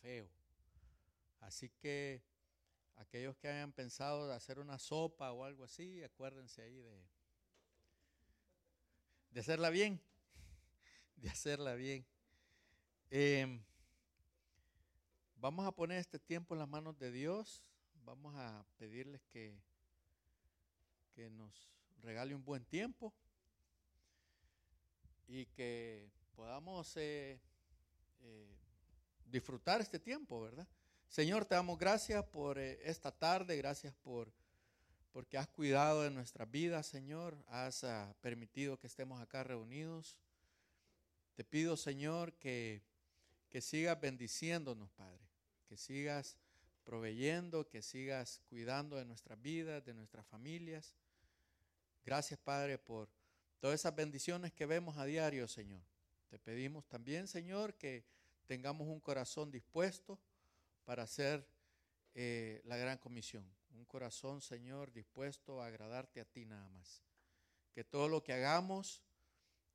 feo. 0.00 0.28
Así 1.40 1.68
que 1.68 2.22
aquellos 2.96 3.36
que 3.36 3.48
hayan 3.48 3.72
pensado 3.72 4.28
de 4.28 4.34
hacer 4.34 4.58
una 4.58 4.78
sopa 4.78 5.32
o 5.32 5.44
algo 5.44 5.64
así, 5.64 6.02
acuérdense 6.02 6.62
ahí 6.62 6.78
de, 6.78 7.04
de 9.30 9.40
hacerla 9.40 9.70
bien, 9.70 10.00
de 11.16 11.28
hacerla 11.28 11.74
bien. 11.74 12.06
Em, 13.10 13.62
vamos 15.36 15.66
a 15.66 15.72
poner 15.72 15.98
este 15.98 16.18
tiempo 16.18 16.54
en 16.54 16.60
las 16.60 16.68
manos 16.68 16.98
de 16.98 17.10
Dios. 17.10 17.62
Vamos 18.04 18.34
a 18.36 18.64
pedirles 18.78 19.22
que, 19.32 19.60
que 21.14 21.28
nos 21.30 21.68
regale 22.02 22.34
un 22.34 22.44
buen 22.44 22.64
tiempo 22.64 23.12
y 25.28 25.46
que 25.46 26.10
podamos 26.34 26.96
eh, 26.96 27.40
eh, 28.20 28.61
disfrutar 29.32 29.80
este 29.80 29.98
tiempo, 29.98 30.42
¿verdad? 30.42 30.68
Señor, 31.08 31.44
te 31.46 31.54
damos 31.54 31.78
gracias 31.78 32.22
por 32.26 32.58
eh, 32.58 32.78
esta 32.84 33.10
tarde, 33.10 33.56
gracias 33.56 33.94
por 33.94 34.32
porque 35.12 35.36
has 35.36 35.48
cuidado 35.48 36.02
de 36.02 36.10
nuestras 36.10 36.50
vidas, 36.50 36.86
Señor, 36.86 37.36
has 37.48 37.84
ah, 37.84 38.14
permitido 38.22 38.78
que 38.78 38.86
estemos 38.86 39.20
acá 39.20 39.44
reunidos. 39.44 40.16
Te 41.34 41.44
pido, 41.44 41.76
Señor, 41.76 42.32
que, 42.34 42.80
que 43.50 43.60
sigas 43.60 44.00
bendiciéndonos, 44.00 44.90
Padre, 44.92 45.20
que 45.68 45.76
sigas 45.76 46.38
proveyendo, 46.84 47.68
que 47.68 47.82
sigas 47.82 48.40
cuidando 48.48 48.96
de 48.96 49.04
nuestras 49.04 49.40
vidas, 49.42 49.84
de 49.84 49.92
nuestras 49.92 50.26
familias. 50.26 50.94
Gracias, 52.06 52.40
Padre, 52.40 52.78
por 52.78 53.10
todas 53.60 53.80
esas 53.80 53.94
bendiciones 53.94 54.50
que 54.52 54.64
vemos 54.64 54.96
a 54.96 55.04
diario, 55.04 55.46
Señor. 55.46 55.82
Te 56.30 56.38
pedimos 56.38 56.86
también, 56.86 57.28
Señor, 57.28 57.74
que 57.74 58.02
tengamos 58.46 58.88
un 58.88 59.00
corazón 59.00 59.50
dispuesto 59.50 60.18
para 60.84 61.04
hacer 61.04 61.46
eh, 62.14 62.60
la 62.64 62.76
gran 62.76 62.98
comisión. 62.98 63.44
Un 63.70 63.84
corazón, 63.86 64.40
Señor, 64.40 64.92
dispuesto 64.92 65.62
a 65.62 65.66
agradarte 65.66 66.20
a 66.20 66.24
ti 66.24 66.44
nada 66.44 66.68
más. 66.70 67.02
Que 67.72 67.84
todo 67.84 68.08
lo 68.08 68.22
que 68.22 68.32
hagamos 68.32 69.02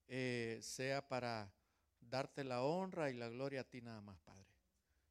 eh, 0.07 0.59
sea 0.61 1.07
para 1.07 1.51
darte 1.99 2.43
la 2.43 2.61
honra 2.61 3.09
y 3.09 3.15
la 3.15 3.29
gloria 3.29 3.61
a 3.61 3.63
ti 3.63 3.81
nada 3.81 4.01
más, 4.01 4.19
Padre. 4.19 4.45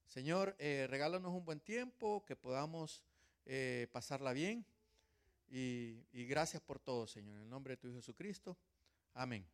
Señor, 0.07 0.55
eh, 0.59 0.87
regálanos 0.89 1.33
un 1.33 1.45
buen 1.45 1.61
tiempo, 1.61 2.25
que 2.25 2.37
podamos 2.37 3.03
pasarla 3.93 4.33
bien. 4.33 4.67
Y, 5.49 6.03
gracias 6.13 6.61
por 6.61 6.81
todo, 6.81 7.07
Señor. 7.07 7.37
En 7.37 7.43
el 7.43 7.49
nombre 7.49 7.75
de 7.75 7.77
tu 7.77 7.87
Hijo 7.87 7.97
Jesucristo. 7.97 8.57
Amén. 9.15 9.47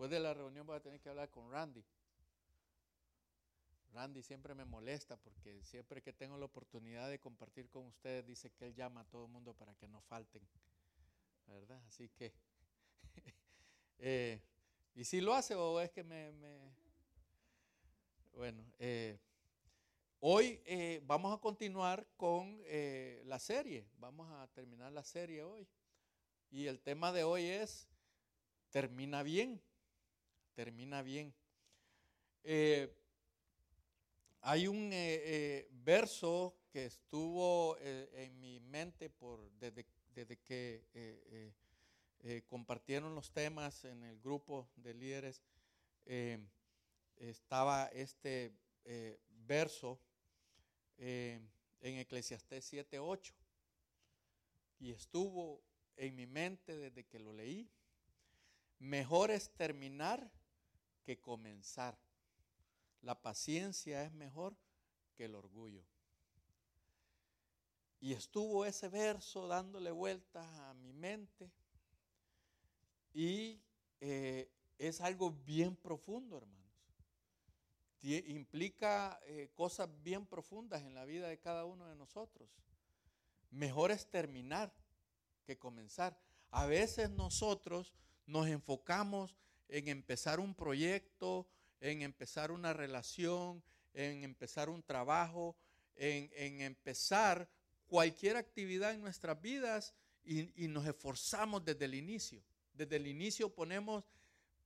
Después 0.00 0.12
de 0.12 0.20
la 0.20 0.32
reunión 0.32 0.66
voy 0.66 0.76
a 0.76 0.80
tener 0.80 0.98
que 0.98 1.10
hablar 1.10 1.28
con 1.28 1.50
Randy. 1.50 1.84
Randy 3.92 4.22
siempre 4.22 4.54
me 4.54 4.64
molesta 4.64 5.18
porque 5.18 5.62
siempre 5.62 6.00
que 6.00 6.14
tengo 6.14 6.38
la 6.38 6.46
oportunidad 6.46 7.10
de 7.10 7.20
compartir 7.20 7.68
con 7.68 7.84
ustedes 7.84 8.26
dice 8.26 8.50
que 8.50 8.64
él 8.64 8.74
llama 8.74 9.02
a 9.02 9.04
todo 9.04 9.26
el 9.26 9.30
mundo 9.30 9.52
para 9.52 9.74
que 9.74 9.86
no 9.88 10.00
falten. 10.00 10.40
¿Verdad? 11.46 11.78
Así 11.86 12.08
que... 12.08 12.32
Eh, 14.02 14.40
¿Y 14.94 15.04
si 15.04 15.20
lo 15.20 15.34
hace 15.34 15.54
o 15.54 15.78
es 15.78 15.90
que 15.90 16.02
me... 16.02 16.32
Bueno, 18.32 18.64
eh, 18.78 19.18
hoy 20.20 20.62
vamos 21.02 21.36
a 21.36 21.38
continuar 21.42 22.06
con 22.16 22.62
la 23.24 23.38
serie. 23.38 23.86
Vamos 23.98 24.26
a 24.32 24.46
terminar 24.54 24.90
la 24.92 25.04
serie 25.04 25.42
hoy. 25.42 25.68
Y 26.50 26.64
el 26.64 26.80
tema 26.80 27.12
de 27.12 27.24
hoy 27.24 27.44
es, 27.44 27.90
termina 28.70 29.22
bien, 29.22 29.60
termina 30.54 31.02
bien. 31.02 31.34
Eh, 32.42 32.94
hay 34.42 34.66
un 34.66 34.92
eh, 34.92 35.20
eh, 35.22 35.68
verso 35.70 36.56
que 36.70 36.86
estuvo 36.86 37.76
en 37.78 38.38
mi 38.38 38.60
mente 38.60 39.10
por, 39.10 39.50
desde, 39.58 39.84
desde 40.14 40.36
que 40.38 41.52
compartieron 42.46 43.14
los 43.14 43.32
temas 43.32 43.84
en 43.84 44.04
el 44.04 44.20
grupo 44.20 44.70
de 44.76 44.94
líderes. 44.94 45.42
estaba 47.16 47.86
este 47.86 48.52
verso 49.46 49.98
en 50.96 51.50
Eclesiastés 51.80 52.72
7.8 52.72 53.32
y 54.78 54.92
estuvo 54.92 55.60
en 55.96 56.14
mi 56.14 56.26
mente 56.26 56.76
desde 56.76 57.04
que 57.04 57.18
lo 57.18 57.32
leí. 57.32 57.68
Mejor 58.78 59.30
es 59.30 59.50
terminar 59.50 60.30
que 61.02 61.20
comenzar. 61.20 61.98
La 63.02 63.20
paciencia 63.20 64.04
es 64.04 64.12
mejor 64.12 64.56
que 65.14 65.24
el 65.24 65.34
orgullo. 65.34 65.84
Y 68.00 68.14
estuvo 68.14 68.64
ese 68.64 68.88
verso 68.88 69.46
dándole 69.46 69.90
vueltas 69.90 70.46
a 70.60 70.74
mi 70.74 70.92
mente. 70.92 71.50
Y 73.12 73.60
eh, 74.00 74.50
es 74.78 75.00
algo 75.00 75.32
bien 75.32 75.76
profundo, 75.76 76.38
hermanos. 76.38 76.60
Implica 78.02 79.20
eh, 79.26 79.50
cosas 79.54 79.90
bien 80.02 80.24
profundas 80.24 80.82
en 80.82 80.94
la 80.94 81.04
vida 81.04 81.28
de 81.28 81.38
cada 81.38 81.66
uno 81.66 81.86
de 81.86 81.96
nosotros. 81.96 82.48
Mejor 83.50 83.90
es 83.90 84.06
terminar 84.06 84.72
que 85.44 85.58
comenzar. 85.58 86.18
A 86.50 86.64
veces 86.64 87.10
nosotros 87.10 87.92
nos 88.24 88.46
enfocamos 88.46 89.36
en 89.70 89.88
empezar 89.88 90.40
un 90.40 90.54
proyecto, 90.54 91.46
en 91.80 92.02
empezar 92.02 92.50
una 92.50 92.72
relación, 92.72 93.62
en 93.94 94.24
empezar 94.24 94.68
un 94.68 94.82
trabajo, 94.82 95.56
en, 95.96 96.60
empezar 96.60 97.48
cualquier 97.86 98.36
actividad 98.36 98.92
en 98.92 99.00
nuestras 99.00 99.40
vidas 99.40 99.94
y, 100.22 100.68
nos 100.68 100.86
esforzamos 100.86 101.64
desde 101.64 101.84
el 101.84 101.94
inicio. 101.94 102.42
Desde 102.72 102.96
el 102.96 103.06
inicio 103.06 103.52
ponemos, 103.52 104.04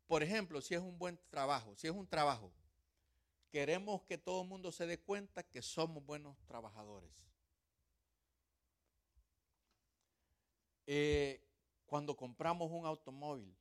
por 0.07 0.23
ejemplo, 0.23 0.61
si 0.61 0.75
es 0.75 0.81
un 0.81 0.99
buen 0.99 1.19
trabajo, 1.31 1.75
si 1.77 1.87
es 1.87 1.93
un 1.93 2.07
trabajo, 2.07 2.53
queremos 3.51 4.03
que 4.03 4.19
todo 4.19 4.43
el 4.43 4.49
mundo 4.49 4.73
se 4.73 4.87
dé 4.87 4.99
cuenta 4.99 5.43
que 5.43 5.63
somos 5.63 6.05
buenos 6.05 6.37
trabajadores. 6.47 7.11
Eh, 10.87 11.41
cuando 11.87 12.17
compramos 12.17 12.71
un 12.71 12.85
automóvil, 12.85 13.57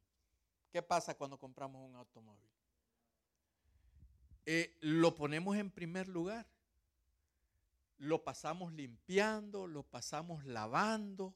¿qué 0.74 0.82
pasa 0.82 1.16
cuando 1.16 1.38
compramos 1.38 1.88
un 1.88 1.96
automóvil? 1.96 2.50
Eh, 4.48 4.76
lo 4.82 5.14
ponemos 5.14 5.56
en 5.56 5.70
primer 5.70 6.08
lugar. 6.08 6.48
Lo 8.00 8.24
pasamos 8.24 8.74
limpiando, 8.74 9.68
lo 9.68 9.84
pasamos 9.84 10.44
lavando, 10.46 11.36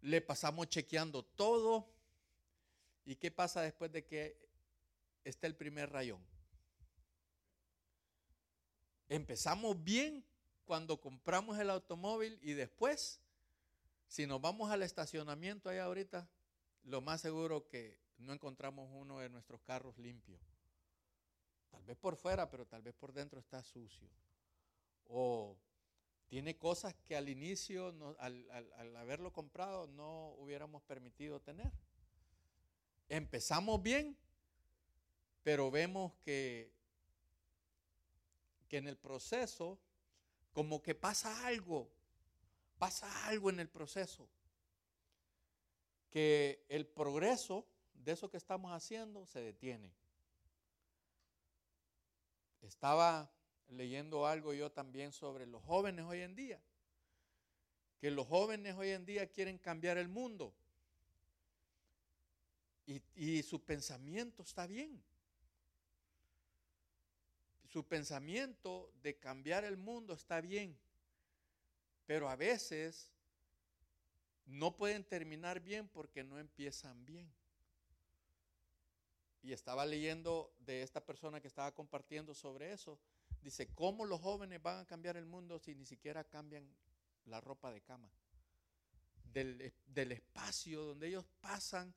le 0.00 0.22
pasamos 0.22 0.68
chequeando 0.68 1.22
todo. 1.22 1.86
¿Y 3.04 3.16
qué 3.16 3.30
pasa 3.30 3.60
después 3.60 3.92
de 3.92 4.06
que 4.06 4.36
está 5.24 5.46
el 5.46 5.54
primer 5.54 5.90
rayón? 5.90 6.24
Empezamos 9.10 9.84
bien 9.84 10.24
cuando 10.64 10.98
compramos 10.98 11.58
el 11.58 11.68
automóvil 11.68 12.38
y 12.40 12.54
después 12.54 13.20
si 14.08 14.26
nos 14.26 14.40
vamos 14.40 14.70
al 14.70 14.82
estacionamiento 14.82 15.68
ahí 15.68 15.78
ahorita, 15.78 16.28
lo 16.84 17.00
más 17.00 17.20
seguro 17.20 17.66
que 17.68 17.98
no 18.22 18.32
encontramos 18.32 18.88
uno 18.92 19.18
de 19.18 19.28
nuestros 19.28 19.60
carros 19.62 19.98
limpio. 19.98 20.38
Tal 21.70 21.84
vez 21.84 21.96
por 21.96 22.16
fuera, 22.16 22.50
pero 22.50 22.66
tal 22.66 22.82
vez 22.82 22.94
por 22.94 23.12
dentro 23.12 23.40
está 23.40 23.62
sucio. 23.62 24.08
O 25.06 25.56
tiene 26.28 26.56
cosas 26.56 26.94
que 27.04 27.16
al 27.16 27.28
inicio, 27.28 27.94
al, 28.18 28.50
al 28.50 28.96
haberlo 28.96 29.32
comprado, 29.32 29.86
no 29.86 30.30
hubiéramos 30.38 30.82
permitido 30.82 31.40
tener. 31.40 31.70
Empezamos 33.08 33.82
bien, 33.82 34.16
pero 35.42 35.70
vemos 35.70 36.14
que, 36.24 36.72
que 38.68 38.78
en 38.78 38.88
el 38.88 38.96
proceso 38.96 39.78
como 40.52 40.82
que 40.82 40.94
pasa 40.94 41.46
algo 41.46 41.90
pasa 42.82 43.28
algo 43.28 43.48
en 43.48 43.60
el 43.60 43.68
proceso, 43.68 44.28
que 46.10 46.66
el 46.68 46.84
progreso 46.84 47.64
de 48.04 48.12
eso 48.12 48.30
que 48.30 48.36
estamos 48.36 48.72
haciendo 48.72 49.26
se 49.26 49.40
detiene. 49.40 49.92
Estaba 52.60 53.30
leyendo 53.68 54.26
algo 54.26 54.52
yo 54.52 54.70
también 54.70 55.12
sobre 55.12 55.46
los 55.46 55.62
jóvenes 55.62 56.04
hoy 56.04 56.20
en 56.20 56.34
día, 56.34 56.60
que 58.00 58.10
los 58.10 58.26
jóvenes 58.26 58.76
hoy 58.76 58.90
en 58.90 59.04
día 59.04 59.26
quieren 59.26 59.58
cambiar 59.58 59.98
el 59.98 60.08
mundo 60.08 60.54
y, 62.86 63.02
y 63.14 63.42
su 63.42 63.62
pensamiento 63.64 64.42
está 64.42 64.66
bien. 64.66 65.02
Su 67.68 67.86
pensamiento 67.86 68.92
de 69.02 69.16
cambiar 69.16 69.64
el 69.64 69.76
mundo 69.76 70.12
está 70.12 70.40
bien 70.40 70.78
pero 72.06 72.28
a 72.28 72.36
veces 72.36 73.10
no 74.44 74.76
pueden 74.76 75.04
terminar 75.04 75.60
bien 75.60 75.88
porque 75.88 76.24
no 76.24 76.38
empiezan 76.38 77.04
bien. 77.06 77.32
Y 79.42 79.52
estaba 79.52 79.84
leyendo 79.84 80.54
de 80.60 80.82
esta 80.82 81.04
persona 81.04 81.40
que 81.40 81.48
estaba 81.48 81.72
compartiendo 81.72 82.34
sobre 82.34 82.72
eso. 82.72 82.98
Dice, 83.42 83.74
¿cómo 83.74 84.04
los 84.04 84.20
jóvenes 84.20 84.62
van 84.62 84.78
a 84.78 84.86
cambiar 84.86 85.16
el 85.16 85.26
mundo 85.26 85.58
si 85.58 85.74
ni 85.74 85.84
siquiera 85.84 86.22
cambian 86.22 86.64
la 87.24 87.40
ropa 87.40 87.72
de 87.72 87.80
cama? 87.80 88.08
Del, 89.32 89.72
del 89.86 90.12
espacio 90.12 90.82
donde 90.82 91.08
ellos 91.08 91.24
pasan 91.40 91.92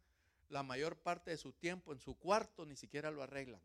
la 0.50 0.64
mayor 0.64 0.98
parte 0.98 1.32
de 1.32 1.38
su 1.38 1.54
tiempo 1.54 1.94
en 1.94 2.00
su 2.00 2.18
cuarto, 2.18 2.66
ni 2.66 2.76
siquiera 2.76 3.12
lo 3.12 3.22
arreglan. 3.22 3.62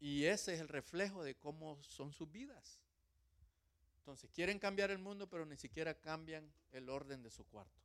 Y 0.00 0.24
ese 0.24 0.54
es 0.54 0.60
el 0.60 0.68
reflejo 0.68 1.24
de 1.24 1.36
cómo 1.36 1.82
son 1.82 2.12
sus 2.12 2.30
vidas. 2.30 2.80
Entonces, 3.98 4.30
quieren 4.34 4.58
cambiar 4.58 4.90
el 4.90 4.98
mundo, 4.98 5.30
pero 5.30 5.46
ni 5.46 5.56
siquiera 5.56 5.98
cambian 5.98 6.52
el 6.72 6.90
orden 6.90 7.22
de 7.22 7.30
su 7.30 7.46
cuarto. 7.46 7.80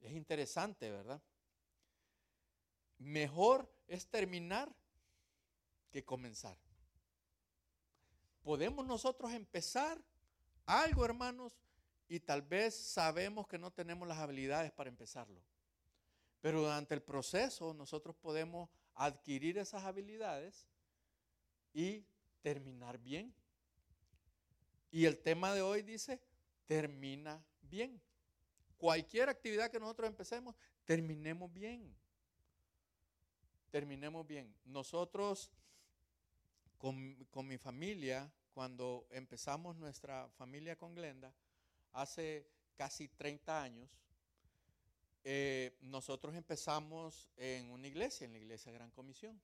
Es 0.00 0.12
interesante, 0.12 0.90
¿verdad? 0.90 1.20
Mejor 2.98 3.70
es 3.86 4.06
terminar 4.06 4.74
que 5.90 6.04
comenzar. 6.04 6.56
Podemos 8.42 8.86
nosotros 8.86 9.32
empezar 9.32 10.00
algo, 10.66 11.04
hermanos, 11.04 11.52
y 12.08 12.20
tal 12.20 12.42
vez 12.42 12.74
sabemos 12.74 13.48
que 13.48 13.58
no 13.58 13.72
tenemos 13.72 14.06
las 14.06 14.18
habilidades 14.18 14.70
para 14.72 14.88
empezarlo. 14.88 15.42
Pero 16.40 16.60
durante 16.60 16.94
el 16.94 17.02
proceso 17.02 17.74
nosotros 17.74 18.14
podemos 18.14 18.68
adquirir 18.94 19.58
esas 19.58 19.84
habilidades 19.84 20.68
y 21.72 22.06
terminar 22.42 22.98
bien. 22.98 23.34
Y 24.90 25.04
el 25.04 25.18
tema 25.18 25.52
de 25.52 25.62
hoy 25.62 25.82
dice, 25.82 26.20
termina 26.66 27.44
bien. 27.62 28.00
Cualquier 28.76 29.28
actividad 29.28 29.70
que 29.70 29.80
nosotros 29.80 30.08
empecemos, 30.08 30.54
terminemos 30.84 31.52
bien. 31.52 31.94
Terminemos 33.76 34.26
bien. 34.26 34.56
Nosotros, 34.64 35.50
con, 36.78 37.14
con 37.30 37.46
mi 37.46 37.58
familia, 37.58 38.32
cuando 38.54 39.06
empezamos 39.10 39.76
nuestra 39.76 40.30
familia 40.30 40.78
con 40.78 40.94
Glenda, 40.94 41.30
hace 41.92 42.48
casi 42.74 43.06
30 43.08 43.62
años, 43.62 43.90
eh, 45.24 45.76
nosotros 45.82 46.34
empezamos 46.34 47.28
en 47.36 47.68
una 47.70 47.86
iglesia, 47.86 48.24
en 48.24 48.32
la 48.32 48.38
iglesia 48.38 48.72
Gran 48.72 48.90
Comisión. 48.92 49.38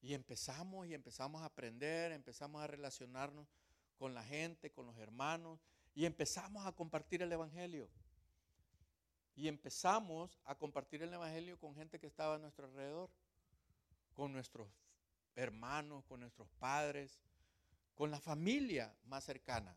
Y 0.00 0.14
empezamos 0.14 0.86
y 0.86 0.94
empezamos 0.94 1.42
a 1.42 1.44
aprender, 1.44 2.12
empezamos 2.12 2.62
a 2.62 2.66
relacionarnos 2.66 3.46
con 3.98 4.14
la 4.14 4.24
gente, 4.24 4.70
con 4.70 4.86
los 4.86 4.96
hermanos, 4.96 5.60
y 5.94 6.06
empezamos 6.06 6.64
a 6.66 6.72
compartir 6.72 7.20
el 7.20 7.30
Evangelio. 7.30 7.90
Y 9.38 9.46
empezamos 9.46 10.36
a 10.46 10.56
compartir 10.56 11.00
el 11.04 11.14
Evangelio 11.14 11.60
con 11.60 11.72
gente 11.76 12.00
que 12.00 12.08
estaba 12.08 12.34
a 12.34 12.38
nuestro 12.38 12.66
alrededor, 12.66 13.08
con 14.12 14.32
nuestros 14.32 14.68
hermanos, 15.36 16.04
con 16.06 16.18
nuestros 16.18 16.48
padres, 16.58 17.20
con 17.94 18.10
la 18.10 18.18
familia 18.18 18.92
más 19.04 19.22
cercana. 19.22 19.76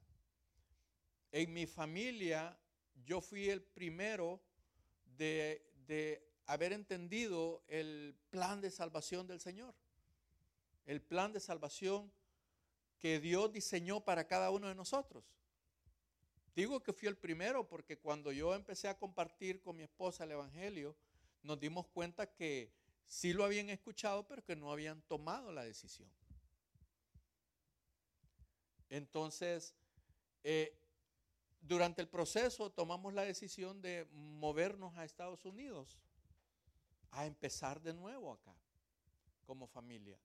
En 1.31 1.53
mi 1.53 1.67
familia 1.67 2.57
yo 3.05 3.21
fui 3.21 3.49
el 3.49 3.61
primero 3.61 4.41
de, 5.05 6.27
haber 6.47 6.73
entendido 6.73 7.63
el 7.67 8.15
plan 8.31 8.61
de 8.61 8.71
salvación 8.71 9.27
del 9.27 9.39
Señor. 9.39 9.75
El 10.87 11.03
plan 11.03 11.33
de 11.33 11.39
salvación 11.39 12.11
que 12.97 13.19
Dios 13.19 13.53
diseñó 13.53 14.01
para 14.01 14.25
cada 14.25 14.49
uno 14.49 14.69
de 14.69 14.73
nosotros. 14.73 15.23
Digo 16.55 16.81
que 16.81 16.93
fui 16.93 17.07
el 17.07 17.17
primero 17.17 17.67
porque 17.67 17.97
cuando 17.97 18.31
yo 18.31 18.53
empecé 18.53 18.87
a 18.87 18.97
compartir 18.97 19.61
con 19.61 19.77
mi 19.77 19.83
esposa 19.83 20.25
el 20.25 20.31
Evangelio, 20.31 20.95
nos 21.43 21.59
dimos 21.59 21.87
cuenta 21.87 22.27
que 22.27 22.73
sí 23.07 23.33
lo 23.33 23.45
habían 23.45 23.69
escuchado, 23.69 24.27
pero 24.27 24.43
que 24.43 24.55
no 24.55 24.71
habían 24.71 25.01
tomado 25.03 25.51
la 25.51 25.63
decisión. 25.63 26.09
Entonces, 28.89 29.73
eh, 30.43 30.77
durante 31.61 32.01
el 32.01 32.09
proceso 32.09 32.69
tomamos 32.71 33.13
la 33.13 33.23
decisión 33.23 33.81
de 33.81 34.05
movernos 34.11 34.97
a 34.97 35.05
Estados 35.05 35.45
Unidos, 35.45 35.97
a 37.11 37.25
empezar 37.25 37.81
de 37.81 37.93
nuevo 37.93 38.33
acá, 38.33 38.53
como 39.45 39.67
familia. 39.67 40.19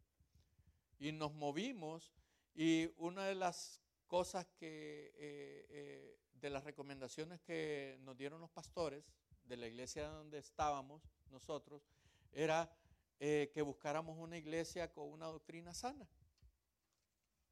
Y 0.98 1.12
nos 1.12 1.32
movimos 1.32 2.12
y 2.54 2.90
una 2.96 3.26
de 3.26 3.34
las 3.34 3.80
cosas 4.06 4.46
que, 4.58 5.12
eh, 5.16 5.66
eh, 5.70 6.18
de 6.34 6.50
las 6.50 6.64
recomendaciones 6.64 7.40
que 7.40 7.98
nos 8.00 8.16
dieron 8.16 8.40
los 8.40 8.50
pastores 8.50 9.04
de 9.44 9.56
la 9.56 9.66
iglesia 9.66 10.08
donde 10.08 10.38
estábamos 10.38 11.02
nosotros, 11.30 11.82
era 12.32 12.70
eh, 13.18 13.50
que 13.54 13.62
buscáramos 13.62 14.18
una 14.18 14.36
iglesia 14.36 14.92
con 14.92 15.10
una 15.10 15.26
doctrina 15.26 15.74
sana. 15.74 16.08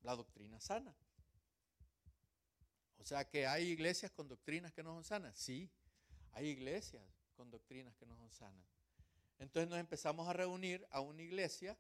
La 0.03 0.15
doctrina 0.15 0.61
sana. 0.61 0.95
O 2.99 3.05
sea 3.05 3.29
que 3.29 3.47
hay 3.47 3.65
iglesias 3.69 4.11
con 4.11 4.29
doctrinas 4.29 4.73
que 4.73 4.83
no 4.83 4.95
son 4.95 5.05
sanas. 5.05 5.37
Sí, 5.37 5.71
hay 6.33 6.49
iglesias 6.49 7.03
con 7.37 7.51
doctrinas 7.51 7.95
que 7.97 8.07
no 8.07 8.17
son 8.17 8.31
sanas. 8.31 8.67
Entonces 9.39 9.69
nos 9.69 9.79
empezamos 9.79 10.29
a 10.29 10.33
reunir 10.33 10.87
a 10.91 11.01
una 11.01 11.23
iglesia 11.23 11.77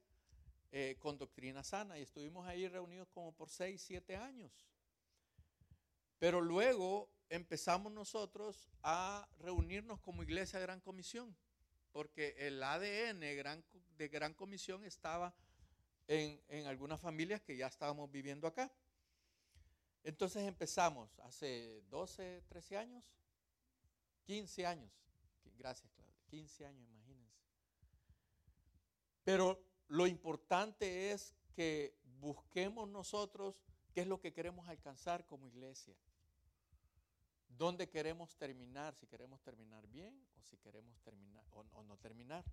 eh, 0.76 0.96
con 0.98 1.16
doctrina 1.16 1.62
sana 1.62 1.96
y 2.00 2.02
estuvimos 2.02 2.48
ahí 2.48 2.66
reunidos 2.66 3.06
como 3.10 3.30
por 3.30 3.48
seis, 3.48 3.80
siete 3.80 4.16
años. 4.16 4.50
Pero 6.18 6.40
luego 6.40 7.08
empezamos 7.28 7.92
nosotros 7.92 8.68
a 8.82 9.28
reunirnos 9.38 10.00
como 10.00 10.24
iglesia 10.24 10.58
de 10.58 10.64
Gran 10.66 10.80
Comisión, 10.80 11.36
porque 11.92 12.34
el 12.38 12.60
ADN 12.60 13.20
de 13.20 14.08
Gran 14.08 14.34
Comisión 14.34 14.82
estaba 14.82 15.32
en, 16.08 16.42
en 16.48 16.66
algunas 16.66 17.00
familias 17.00 17.40
que 17.40 17.56
ya 17.56 17.68
estábamos 17.68 18.10
viviendo 18.10 18.48
acá. 18.48 18.68
Entonces 20.02 20.42
empezamos 20.42 21.16
hace 21.20 21.82
12, 21.82 22.42
13 22.48 22.78
años, 22.78 23.04
15 24.24 24.66
años. 24.66 24.90
Gracias, 25.56 25.88
Claudia. 25.92 26.16
15 26.30 26.66
años, 26.66 26.88
imagínense. 26.88 27.38
Pero 29.22 29.73
lo 29.94 30.08
importante 30.08 31.12
es 31.12 31.36
que 31.54 31.96
busquemos 32.18 32.88
nosotros 32.88 33.62
qué 33.92 34.00
es 34.00 34.08
lo 34.08 34.20
que 34.20 34.32
queremos 34.32 34.68
alcanzar 34.68 35.24
como 35.24 35.46
iglesia. 35.46 35.94
¿Dónde 37.46 37.88
queremos 37.88 38.34
terminar? 38.36 38.96
Si 38.96 39.06
queremos 39.06 39.40
terminar 39.42 39.86
bien 39.86 40.20
o 40.36 40.42
si 40.42 40.56
queremos 40.56 41.00
terminar 41.02 41.44
o, 41.52 41.84
no 41.84 41.96
terminar. 41.98 42.44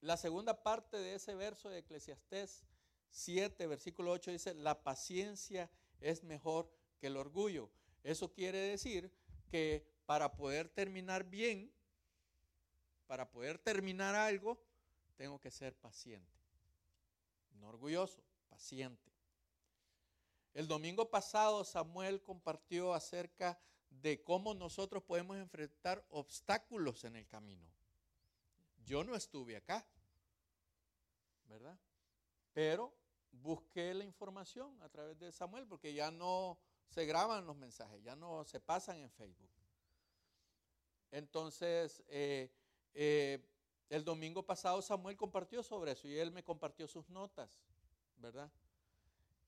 La 0.00 0.16
segunda 0.16 0.62
parte 0.62 0.96
de 0.96 1.16
ese 1.16 1.34
verso 1.34 1.68
de 1.68 1.80
Eclesiastés 1.80 2.64
7, 3.10 3.66
versículo 3.66 4.10
8 4.12 4.30
dice, 4.30 4.54
la 4.54 4.82
paciencia 4.82 5.70
es 6.00 6.24
mejor 6.24 6.72
que 6.98 7.08
el 7.08 7.18
orgullo. 7.18 7.68
Eso 8.02 8.32
quiere 8.32 8.56
decir 8.56 9.12
que 9.50 9.86
para 10.06 10.34
poder 10.34 10.70
terminar 10.70 11.24
bien, 11.24 11.70
para 13.12 13.30
poder 13.30 13.58
terminar 13.58 14.14
algo, 14.14 14.58
tengo 15.16 15.38
que 15.38 15.50
ser 15.50 15.76
paciente. 15.76 16.40
No 17.50 17.68
orgulloso, 17.68 18.24
paciente. 18.48 19.12
El 20.54 20.66
domingo 20.66 21.10
pasado 21.10 21.62
Samuel 21.62 22.22
compartió 22.22 22.94
acerca 22.94 23.60
de 23.90 24.22
cómo 24.22 24.54
nosotros 24.54 25.02
podemos 25.02 25.36
enfrentar 25.36 26.02
obstáculos 26.08 27.04
en 27.04 27.16
el 27.16 27.28
camino. 27.28 27.68
Yo 28.86 29.04
no 29.04 29.14
estuve 29.14 29.56
acá, 29.56 29.86
¿verdad? 31.44 31.78
Pero 32.54 32.94
busqué 33.30 33.92
la 33.92 34.04
información 34.04 34.82
a 34.82 34.88
través 34.88 35.18
de 35.18 35.32
Samuel, 35.32 35.66
porque 35.66 35.92
ya 35.92 36.10
no 36.10 36.58
se 36.88 37.04
graban 37.04 37.44
los 37.44 37.56
mensajes, 37.56 38.02
ya 38.02 38.16
no 38.16 38.42
se 38.46 38.58
pasan 38.58 39.00
en 39.00 39.10
Facebook. 39.10 39.50
Entonces, 41.10 42.02
eh, 42.08 42.50
eh, 42.94 43.44
el 43.88 44.04
domingo 44.04 44.44
pasado 44.44 44.80
Samuel 44.82 45.16
compartió 45.16 45.62
sobre 45.62 45.92
eso 45.92 46.08
y 46.08 46.18
él 46.18 46.30
me 46.30 46.42
compartió 46.42 46.88
sus 46.88 47.08
notas, 47.08 47.60
¿verdad? 48.16 48.50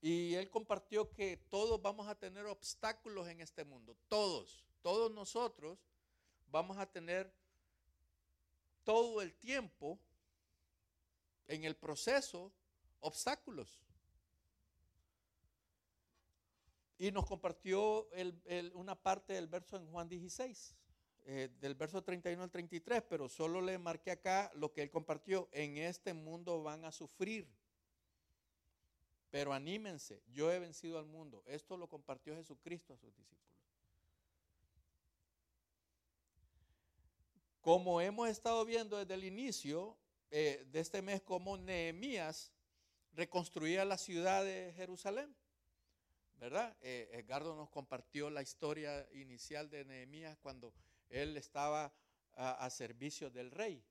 Y 0.01 0.35
él 0.35 0.49
compartió 0.49 1.09
que 1.09 1.37
todos 1.49 1.81
vamos 1.81 2.07
a 2.07 2.15
tener 2.15 2.45
obstáculos 2.45 3.27
en 3.27 3.41
este 3.41 3.63
mundo, 3.63 3.97
todos, 4.07 4.63
todos 4.81 5.11
nosotros 5.11 5.79
vamos 6.47 6.77
a 6.77 6.85
tener 6.85 7.33
todo 8.83 9.21
el 9.21 9.33
tiempo 9.33 9.99
en 11.47 11.63
el 11.63 11.75
proceso 11.75 12.53
obstáculos. 12.99 13.81
Y 16.97 17.11
nos 17.11 17.25
compartió 17.25 18.07
una 18.73 18.95
parte 18.95 19.33
del 19.33 19.47
verso 19.47 19.75
en 19.75 19.87
Juan 19.91 20.07
16, 20.07 20.75
eh, 21.25 21.49
del 21.59 21.75
verso 21.75 22.03
31 22.03 22.41
al 22.41 22.51
33, 22.51 23.03
pero 23.09 23.27
solo 23.27 23.61
le 23.61 23.77
marqué 23.77 24.11
acá 24.11 24.51
lo 24.55 24.71
que 24.71 24.81
él 24.81 24.89
compartió. 24.89 25.49
En 25.51 25.77
este 25.77 26.13
mundo 26.13 26.63
van 26.63 26.85
a 26.85 26.91
sufrir, 26.91 27.47
pero 29.29 29.53
anímense, 29.53 30.23
yo 30.27 30.51
he 30.51 30.59
vencido 30.59 30.97
al 30.97 31.05
mundo. 31.05 31.43
Esto 31.45 31.77
lo 31.77 31.87
compartió 31.87 32.35
Jesucristo 32.35 32.93
a 32.93 32.97
sus 32.97 33.15
discípulos. 33.15 33.45
como 37.65 37.99
hemos 37.99 38.29
estado 38.29 38.63
viendo 38.63 38.95
desde 38.95 39.15
el 39.15 39.23
inicio 39.23 39.97
eh, 40.29 40.67
de 40.71 40.79
este 40.79 41.01
mes, 41.01 41.23
como 41.23 41.57
Nehemías 41.57 42.51
reconstruía 43.13 43.83
la 43.85 43.97
ciudad 43.97 44.45
de 44.45 44.71
Jerusalén. 44.75 45.35
¿Verdad? 46.37 46.77
Eh, 46.81 47.09
Edgardo 47.13 47.55
nos 47.55 47.71
compartió 47.71 48.29
la 48.29 48.43
historia 48.43 49.09
inicial 49.13 49.67
de 49.71 49.83
Nehemías 49.83 50.37
cuando 50.43 50.75
él 51.09 51.37
estaba 51.37 51.93
a, 52.33 52.69
servicio 52.69 53.29
del 53.29 53.51
rey, 53.51 53.83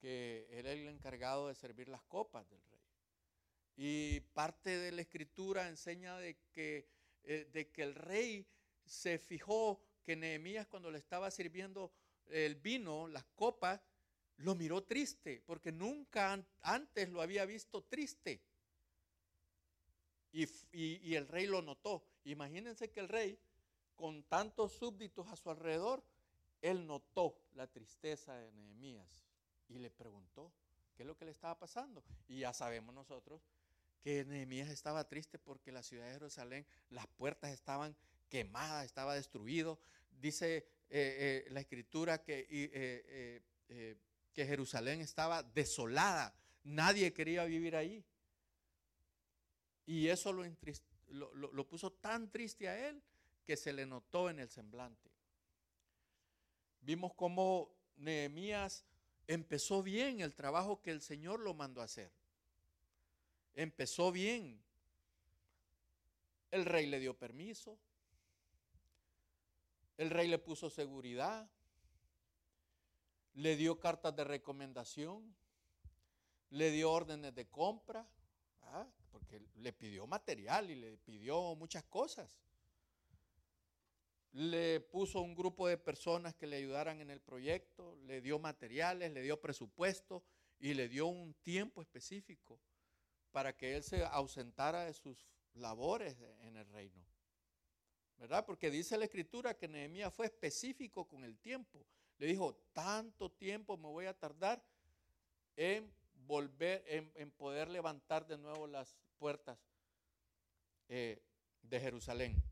que 0.00 0.48
era 0.50 0.72
el 0.72 0.88
encargado 0.88 1.48
de 1.48 1.54
servir 1.54 1.88
las 1.88 2.02
copas 2.02 2.48
del 2.50 2.60
rey. 2.62 2.80
Y 3.76 4.20
parte 4.32 4.76
de 4.78 4.92
la 4.92 5.02
escritura 5.02 5.68
enseña 5.68 6.18
de 6.18 6.36
que, 6.52 6.88
eh, 7.22 7.48
de 7.52 7.70
que 7.70 7.82
el 7.82 7.94
rey 7.94 8.46
se 8.84 9.18
fijó 9.18 9.80
que 10.04 10.16
Nehemías 10.16 10.66
cuando 10.66 10.90
le 10.90 10.98
estaba 10.98 11.30
sirviendo 11.30 11.92
el 12.26 12.56
vino, 12.56 13.06
las 13.08 13.24
copas, 13.36 13.80
lo 14.38 14.54
miró 14.54 14.82
triste, 14.82 15.42
porque 15.46 15.70
nunca 15.70 16.44
antes 16.62 17.08
lo 17.08 17.20
había 17.20 17.44
visto 17.44 17.82
triste. 17.84 18.42
Y, 20.32 21.14
el 21.14 21.26
rey 21.28 21.46
lo 21.46 21.60
notó. 21.60 22.04
Imagínense 22.24 22.90
que 22.90 23.00
el 23.00 23.08
rey, 23.08 23.38
con 24.00 24.22
tantos 24.22 24.72
súbditos 24.72 25.28
a 25.28 25.36
su 25.36 25.50
alrededor, 25.50 26.02
él 26.62 26.86
notó 26.86 27.36
la 27.52 27.66
tristeza 27.66 28.34
de 28.34 28.50
Nehemías 28.52 29.26
y 29.68 29.78
le 29.78 29.90
preguntó 29.90 30.50
qué 30.96 31.02
es 31.02 31.06
lo 31.06 31.18
que 31.18 31.26
le 31.26 31.32
estaba 31.32 31.58
pasando. 31.58 32.02
Y 32.26 32.38
ya 32.38 32.54
sabemos 32.54 32.94
nosotros 32.94 33.42
que 34.02 34.24
Nehemías 34.24 34.70
estaba 34.70 35.06
triste 35.06 35.38
porque 35.38 35.70
la 35.70 35.82
ciudad 35.82 36.06
de 36.06 36.14
Jerusalén, 36.14 36.66
las 36.88 37.06
puertas 37.08 37.52
estaban 37.52 37.94
quemadas, 38.30 38.86
estaba 38.86 39.14
destruido. 39.14 39.78
Dice 40.18 40.56
eh, 40.56 40.64
eh, 40.88 41.46
la 41.50 41.60
escritura 41.60 42.22
que, 42.22 42.46
eh, 42.48 43.42
que 44.32 44.46
Jerusalén 44.46 45.02
estaba 45.02 45.42
desolada, 45.42 46.34
nadie 46.64 47.12
quería 47.12 47.44
vivir 47.44 47.76
ahí. 47.76 48.02
Y 49.84 50.08
eso 50.08 50.32
lo, 50.32 51.34
lo, 51.34 51.68
puso 51.68 51.92
tan 51.92 52.30
triste 52.30 52.66
a 52.66 52.88
él 52.88 53.02
que 53.50 53.56
se 53.56 53.72
le 53.72 53.84
notó 53.84 54.30
en 54.30 54.38
el 54.38 54.48
semblante. 54.48 55.10
Vimos 56.82 57.12
cómo 57.14 57.74
Nehemías 57.96 58.84
empezó 59.26 59.82
bien 59.82 60.20
el 60.20 60.36
trabajo 60.36 60.80
que 60.80 60.92
el 60.92 61.02
Señor 61.02 61.40
lo 61.40 61.52
mandó 61.52 61.80
a 61.80 61.86
hacer. 61.86 62.12
Empezó 63.54 64.12
bien. 64.12 64.62
El 66.52 66.64
rey 66.64 66.86
le 66.86 67.00
dio 67.00 67.18
permiso. 67.18 67.76
El 69.96 70.10
rey 70.10 70.28
le 70.28 70.38
puso 70.38 70.70
seguridad. 70.70 71.50
Le 73.34 73.56
dio 73.56 73.80
cartas 73.80 74.14
de 74.14 74.22
recomendación. 74.22 75.34
Le 76.50 76.70
dio 76.70 76.92
órdenes 76.92 77.34
de 77.34 77.48
compra. 77.48 78.08
¿ah? 78.62 78.86
porque 79.10 79.42
le 79.56 79.72
pidió 79.72 80.06
material 80.06 80.70
y 80.70 80.76
le 80.76 80.96
pidió 80.98 81.56
muchas 81.56 81.82
cosas. 81.82 82.38
Le 84.32 84.80
puso 84.80 85.20
un 85.20 85.34
grupo 85.34 85.66
de 85.66 85.76
personas 85.76 86.34
que 86.34 86.46
le 86.46 86.56
ayudaran 86.56 87.00
en 87.00 87.10
el 87.10 87.20
proyecto, 87.20 87.96
le 88.06 88.20
dio 88.20 88.38
materiales, 88.38 89.12
le 89.12 89.22
dio 89.22 89.40
presupuesto 89.40 90.22
y 90.58 90.74
le 90.74 90.88
dio 90.88 91.06
un 91.06 91.34
tiempo 91.34 91.82
específico 91.82 92.60
para 93.32 93.56
que 93.56 93.76
él 93.76 93.82
se 93.82 94.04
ausentara 94.04 94.84
de 94.84 94.92
sus 94.92 95.26
labores 95.54 96.16
en 96.42 96.56
el 96.56 96.66
reino. 96.68 97.04
¿Verdad? 98.18 98.44
Porque 98.44 98.70
dice 98.70 98.98
la 98.98 99.06
escritura 99.06 99.56
que 99.56 99.66
Nehemías 99.66 100.12
fue 100.12 100.26
específico 100.26 101.08
con 101.08 101.24
el 101.24 101.38
tiempo. 101.38 101.86
Le 102.18 102.26
dijo, 102.26 102.54
tanto 102.72 103.30
tiempo 103.30 103.78
me 103.78 103.88
voy 103.88 104.04
a 104.04 104.12
tardar 104.12 104.62
en 105.56 105.90
volver, 106.26 106.84
en, 106.86 107.30
poder 107.30 107.70
levantar 107.70 108.26
de 108.26 108.36
nuevo 108.36 108.66
las 108.66 108.94
puertas 109.18 109.58
eh, 110.88 111.22
de 111.62 111.80
Jerusalén. 111.80 112.49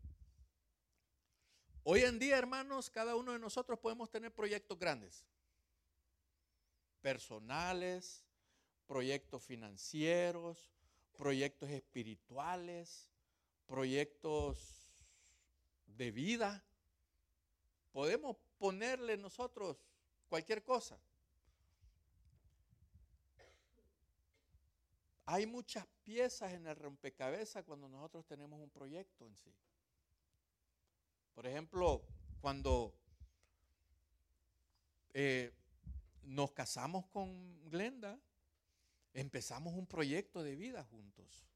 Hoy 1.84 2.02
en 2.02 2.18
día, 2.18 2.36
hermanos, 2.36 2.90
cada 2.90 3.16
uno 3.16 3.32
de 3.32 3.38
nosotros 3.38 3.78
podemos 3.78 4.10
tener 4.10 4.32
proyectos 4.32 4.78
grandes, 4.78 5.24
personales, 7.00 8.24
proyectos 8.86 9.42
financieros, 9.42 10.70
proyectos 11.16 11.70
espirituales, 11.70 13.10
proyectos 13.66 14.92
de 15.86 16.10
vida. 16.10 16.64
Podemos 17.92 18.36
ponerle 18.58 19.16
nosotros 19.16 19.76
cualquier 20.28 20.62
cosa. 20.62 20.98
Hay 25.24 25.46
muchas 25.46 25.86
piezas 26.04 26.52
en 26.52 26.66
el 26.66 26.76
rompecabezas 26.76 27.62
cuando 27.64 27.88
nosotros 27.88 28.24
tenemos 28.26 28.60
un 28.60 28.70
proyecto 28.70 29.26
en 29.26 29.36
sí. 29.36 29.54
Por 31.34 31.46
ejemplo, 31.46 32.04
cuando 32.40 32.94
eh, 35.14 35.52
nos 36.22 36.52
casamos 36.52 37.06
con 37.06 37.68
Glenda, 37.70 38.18
empezamos 39.14 39.74
un 39.74 39.86
proyecto 39.86 40.42
de 40.42 40.56
vida 40.56 40.84
juntos. 40.84 41.48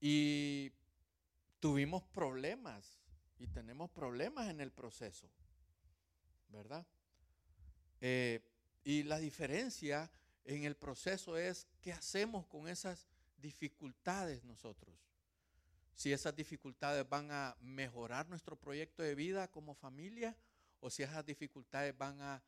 Y 0.00 0.72
tuvimos 1.58 2.04
problemas 2.04 2.98
y 3.38 3.46
tenemos 3.48 3.90
problemas 3.90 4.48
en 4.48 4.60
el 4.60 4.70
proceso, 4.70 5.28
¿verdad? 6.48 6.86
Eh, 8.00 8.40
y 8.84 9.02
la 9.02 9.18
diferencia 9.18 10.10
en 10.44 10.64
el 10.64 10.76
proceso 10.76 11.36
es 11.36 11.66
qué 11.80 11.92
hacemos 11.92 12.46
con 12.46 12.68
esas 12.68 13.06
dificultades 13.36 14.44
nosotros. 14.44 14.94
Si 15.98 16.12
esas 16.12 16.36
dificultades 16.36 17.08
van 17.08 17.32
a 17.32 17.56
mejorar 17.60 18.28
nuestro 18.28 18.54
proyecto 18.54 19.02
de 19.02 19.16
vida 19.16 19.50
como 19.50 19.74
familia 19.74 20.36
o 20.78 20.90
si 20.90 21.02
esas 21.02 21.26
dificultades 21.26 21.98
van 21.98 22.20
a 22.20 22.40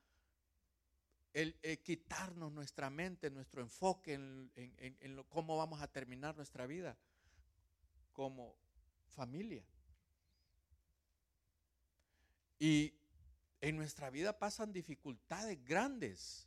eh, 1.35 1.81
quitarnos 1.83 2.53
nuestra 2.53 2.91
mente, 2.91 3.29
nuestro 3.29 3.61
enfoque 3.61 4.15
en, 4.15 5.25
cómo 5.29 5.57
vamos 5.57 5.83
a 5.83 5.89
terminar 5.89 6.37
nuestra 6.37 6.65
vida 6.65 6.97
como 8.13 8.55
familia. 9.09 9.65
Y 12.61 12.95
en 13.61 13.77
nuestra 13.77 14.11
vida 14.11 14.39
pasan 14.39 14.73
dificultades 14.73 15.59
grandes 15.65 16.47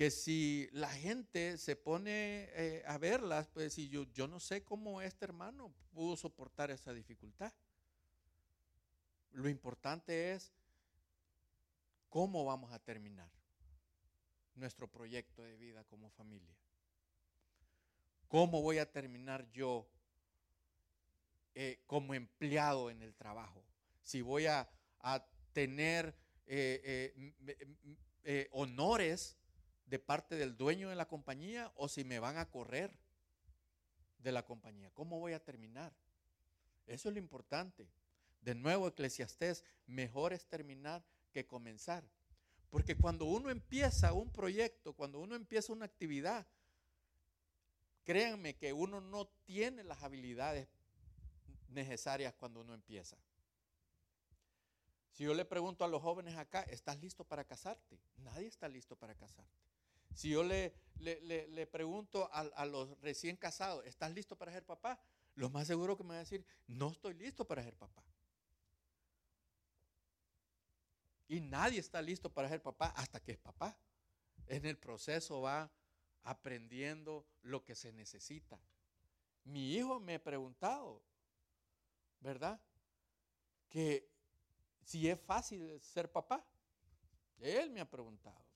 que 0.00 0.10
si 0.10 0.66
la 0.72 0.88
gente 0.88 1.58
se 1.58 1.76
pone 1.76 2.48
eh, 2.54 2.82
a 2.86 2.96
verlas, 2.96 3.48
pues 3.48 3.74
si 3.74 3.90
yo, 3.90 4.04
yo 4.14 4.26
no 4.26 4.40
sé 4.40 4.64
cómo 4.64 5.02
este 5.02 5.26
hermano 5.26 5.74
pudo 5.92 6.16
soportar 6.16 6.70
esa 6.70 6.94
dificultad. 6.94 7.52
Lo 9.32 9.46
importante 9.46 10.32
es 10.32 10.54
cómo 12.08 12.46
vamos 12.46 12.72
a 12.72 12.78
terminar 12.78 13.30
nuestro 14.54 14.88
proyecto 14.88 15.42
de 15.42 15.58
vida 15.58 15.84
como 15.84 16.08
familia. 16.08 16.56
¿Cómo 18.26 18.62
voy 18.62 18.78
a 18.78 18.90
terminar 18.90 19.52
yo 19.52 19.86
eh, 21.54 21.82
como 21.86 22.14
empleado 22.14 22.88
en 22.88 23.02
el 23.02 23.14
trabajo? 23.14 23.62
Si 24.02 24.22
voy 24.22 24.46
a, 24.46 24.66
tener 25.52 26.16
eh, 26.46 27.12
honores 28.52 29.36
de 29.90 29.98
parte 29.98 30.36
del 30.36 30.56
dueño 30.56 30.88
de 30.88 30.94
la 30.94 31.08
compañía 31.08 31.72
o 31.74 31.88
si 31.88 32.04
me 32.04 32.20
van 32.20 32.38
a 32.38 32.48
correr 32.48 32.96
de 34.18 34.30
la 34.30 34.46
compañía. 34.46 34.92
¿Cómo 34.94 35.18
voy 35.18 35.32
a 35.32 35.42
terminar? 35.42 35.92
Eso 36.86 37.08
es 37.08 37.14
lo 37.14 37.18
importante. 37.18 37.88
De 38.40 38.54
nuevo, 38.54 38.86
Eclesiastés, 38.86 39.64
mejor 39.86 40.32
es 40.32 40.46
terminar 40.46 41.04
que 41.32 41.44
comenzar. 41.44 42.08
Porque 42.70 42.96
cuando 42.96 43.24
uno 43.24 43.50
empieza 43.50 44.12
un 44.12 44.30
proyecto, 44.30 44.92
cuando 44.92 45.18
uno 45.18 45.34
empieza 45.34 45.72
una 45.72 45.86
actividad, 45.86 46.46
créanme 48.04 48.54
que 48.54 48.72
uno 48.72 49.00
no 49.00 49.26
tiene 49.44 49.82
las 49.82 50.04
habilidades 50.04 50.68
necesarias 51.66 52.32
cuando 52.34 52.60
uno 52.60 52.74
empieza. 52.74 53.16
Si 55.10 55.24
yo 55.24 55.34
le 55.34 55.44
pregunto 55.44 55.84
a 55.84 55.88
los 55.88 56.00
jóvenes 56.00 56.36
acá, 56.36 56.62
¿estás 56.62 57.00
listo 57.00 57.24
para 57.24 57.44
casarte? 57.44 57.98
Nadie 58.18 58.46
está 58.46 58.68
listo 58.68 58.94
para 58.94 59.16
casarte. 59.16 59.60
Si 60.14 60.30
yo 60.30 60.42
le, 60.42 60.74
le, 60.98 61.66
pregunto 61.66 62.28
a, 62.32 62.66
los 62.66 63.00
recién 63.00 63.36
casados, 63.36 63.84
¿estás 63.86 64.12
listo 64.12 64.36
para 64.36 64.52
ser 64.52 64.64
papá? 64.64 65.00
Lo 65.34 65.48
más 65.48 65.66
seguro 65.66 65.96
que 65.96 66.02
me 66.02 66.10
va 66.10 66.16
a 66.16 66.18
decir, 66.20 66.44
no 66.66 66.90
estoy 66.90 67.14
listo 67.14 67.46
para 67.46 67.62
ser 67.62 67.74
papá. 67.76 68.04
Y 71.28 71.40
nadie 71.40 71.78
está 71.78 72.02
listo 72.02 72.32
para 72.32 72.48
ser 72.48 72.60
papá 72.60 72.92
hasta 72.96 73.20
que 73.20 73.32
es 73.32 73.38
papá. 73.38 73.76
En 74.46 74.66
el 74.66 74.76
proceso 74.76 75.40
va 75.40 75.70
aprendiendo 76.24 77.24
lo 77.42 77.64
que 77.64 77.74
se 77.74 77.92
necesita. 77.92 78.60
Mi 79.44 79.74
hijo 79.74 80.00
me 80.00 80.16
ha 80.16 80.22
preguntado, 80.22 81.02
¿verdad? 82.20 82.60
Que 83.68 84.10
si 84.82 85.08
es 85.08 85.20
fácil 85.20 85.80
ser 85.80 86.10
papá. 86.10 86.44
Él 87.38 87.70
me 87.70 87.80
ha 87.80 87.88
preguntado. 87.88 88.49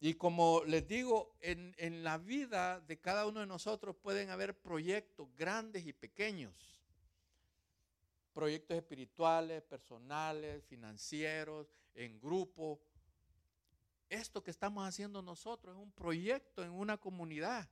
Y 0.00 0.14
como 0.14 0.64
les 0.64 0.88
digo, 0.88 1.36
en, 1.40 1.74
en, 1.76 2.02
la 2.02 2.16
vida 2.16 2.80
de 2.80 2.98
cada 2.98 3.26
uno 3.26 3.40
de 3.40 3.46
nosotros 3.46 3.94
pueden 3.96 4.30
haber 4.30 4.58
proyectos 4.58 5.28
grandes 5.36 5.86
y 5.86 5.92
pequeños. 5.92 6.80
Proyectos 8.32 8.78
espirituales, 8.78 9.62
personales, 9.62 10.64
financieros, 10.64 11.66
en 11.94 12.18
grupo. 12.18 12.80
Esto 14.08 14.42
que 14.42 14.50
estamos 14.50 14.88
haciendo 14.88 15.20
nosotros 15.20 15.76
es 15.76 15.82
un 15.82 15.92
proyecto 15.92 16.64
en 16.64 16.70
una 16.70 16.96
comunidad 16.96 17.68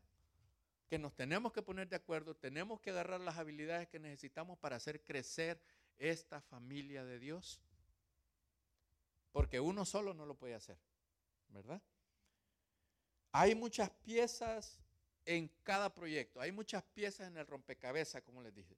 que 0.88 0.98
nos 0.98 1.14
tenemos 1.14 1.52
que 1.52 1.62
poner 1.62 1.88
de 1.88 1.96
acuerdo, 1.96 2.34
tenemos 2.34 2.80
que 2.80 2.90
agarrar 2.90 3.20
las 3.20 3.36
habilidades 3.36 3.88
que 3.88 3.98
necesitamos 3.98 4.58
para 4.58 4.76
hacer 4.76 5.02
crecer 5.02 5.60
esta 5.98 6.40
familia 6.40 7.04
de 7.04 7.18
Dios. 7.18 7.60
Porque 9.32 9.60
uno 9.60 9.84
solo 9.84 10.14
no 10.14 10.24
lo 10.24 10.34
puede 10.34 10.54
hacer, 10.54 10.78
¿verdad? 11.48 11.82
Hay 13.32 13.54
muchas 13.54 13.90
piezas 13.90 14.78
en 15.24 15.50
cada 15.62 15.94
proyecto, 15.94 16.40
hay 16.40 16.52
muchas 16.52 16.82
piezas 16.82 17.28
en 17.28 17.36
el 17.36 17.46
rompecabezas, 17.46 18.22
como 18.22 18.42
les 18.42 18.54
dije. 18.54 18.76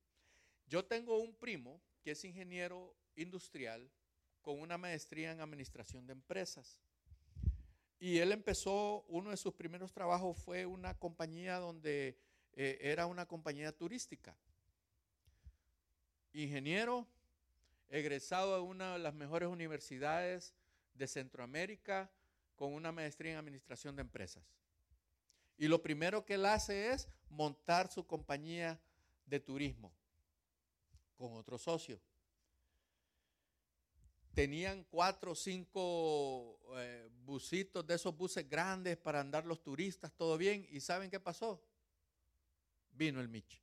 Yo 0.66 0.85
tengo 0.85 1.19
un 1.19 1.35
primo 1.35 1.80
que 2.02 2.12
es 2.12 2.25
ingeniero 2.25 2.95
industrial 3.16 3.90
con 4.42 4.61
una 4.61 4.78
maestría 4.78 5.33
en 5.33 5.40
administración 5.40 6.07
de 6.07 6.12
empresas. 6.12 6.80
Y 7.99 8.19
él 8.19 8.33
empezó, 8.33 9.04
uno 9.09 9.30
de 9.30 9.37
sus 9.37 9.52
primeros 9.54 9.92
trabajos 9.92 10.38
fue 10.38 10.64
una 10.64 10.95
compañía 10.95 11.59
donde 11.59 12.19
eh, 12.54 12.78
era 12.80 13.07
una 13.07 13.26
compañía 13.26 13.73
turística. 13.73 14.35
Ingeniero, 16.33 17.07
egresado 17.88 18.54
de 18.54 18.62
una 18.62 18.95
de 18.95 19.00
las 19.00 19.14
mejores 19.14 19.49
universidades 19.49 20.54
de 20.95 21.07
Centroamérica 21.07 22.11
con 22.61 22.75
una 22.75 22.93
maestría 22.93 23.33
en 23.33 23.38
administración 23.38 23.97
de 23.97 24.02
empresas. 24.02 24.45
Y 25.57 25.67
lo 25.67 25.81
primero 25.81 26.26
que 26.26 26.35
él 26.35 26.45
hace 26.45 26.90
es 26.90 27.09
montar 27.31 27.90
su 27.90 28.07
compañía 28.07 28.79
de 29.25 29.40
turismo 29.40 29.90
con 31.17 31.33
otro 31.33 31.57
socio. 31.57 31.99
Tenían 34.35 34.85
cuatro 34.90 35.33
o 35.33 35.35
cinco 35.35 36.61
eh, 36.76 37.09
busitos 37.25 37.87
de 37.87 37.95
esos 37.95 38.14
buses 38.14 38.47
grandes 38.47 38.99
para 38.99 39.21
andar 39.21 39.47
los 39.47 39.62
turistas, 39.62 40.12
todo 40.12 40.37
bien. 40.37 40.67
¿Y 40.71 40.81
saben 40.81 41.11
qué 41.11 41.19
pasó? 41.19 41.64
Vino 42.90 43.23
el 43.23 43.29
Mich. 43.31 43.62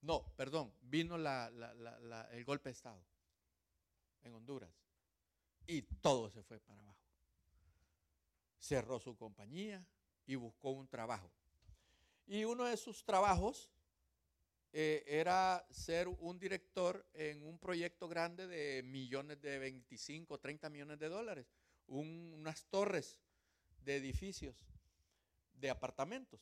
No, 0.00 0.34
perdón, 0.34 0.74
vino 0.82 1.14
el 1.14 2.44
golpe 2.44 2.70
de 2.70 2.72
Estado 2.72 3.00
en 4.24 4.34
Honduras 4.34 4.85
y 5.66 5.82
todo 5.82 6.30
se 6.30 6.42
fue 6.42 6.60
para 6.60 6.82
abajo. 6.82 7.00
Cerró 8.58 8.98
su 9.00 9.16
compañía 9.16 9.84
y 10.26 10.34
buscó 10.34 10.70
un 10.70 10.88
trabajo. 10.88 11.30
Y 12.26 12.44
uno 12.44 12.64
de 12.64 12.76
sus 12.76 13.04
trabajos 13.04 13.70
eh, 14.72 15.04
era 15.06 15.66
ser 15.70 16.08
un 16.08 16.38
director 16.38 17.06
en 17.14 17.42
un 17.42 17.58
proyecto 17.58 18.08
grande 18.08 18.46
de 18.46 18.82
millones 18.82 19.40
de 19.40 19.58
25, 19.58 20.38
30 20.38 20.68
millones 20.70 20.98
de 20.98 21.08
dólares, 21.08 21.46
unas 21.86 22.64
torres 22.64 23.20
de 23.84 23.96
edificios, 23.96 24.66
de 25.54 25.70
apartamentos. 25.70 26.40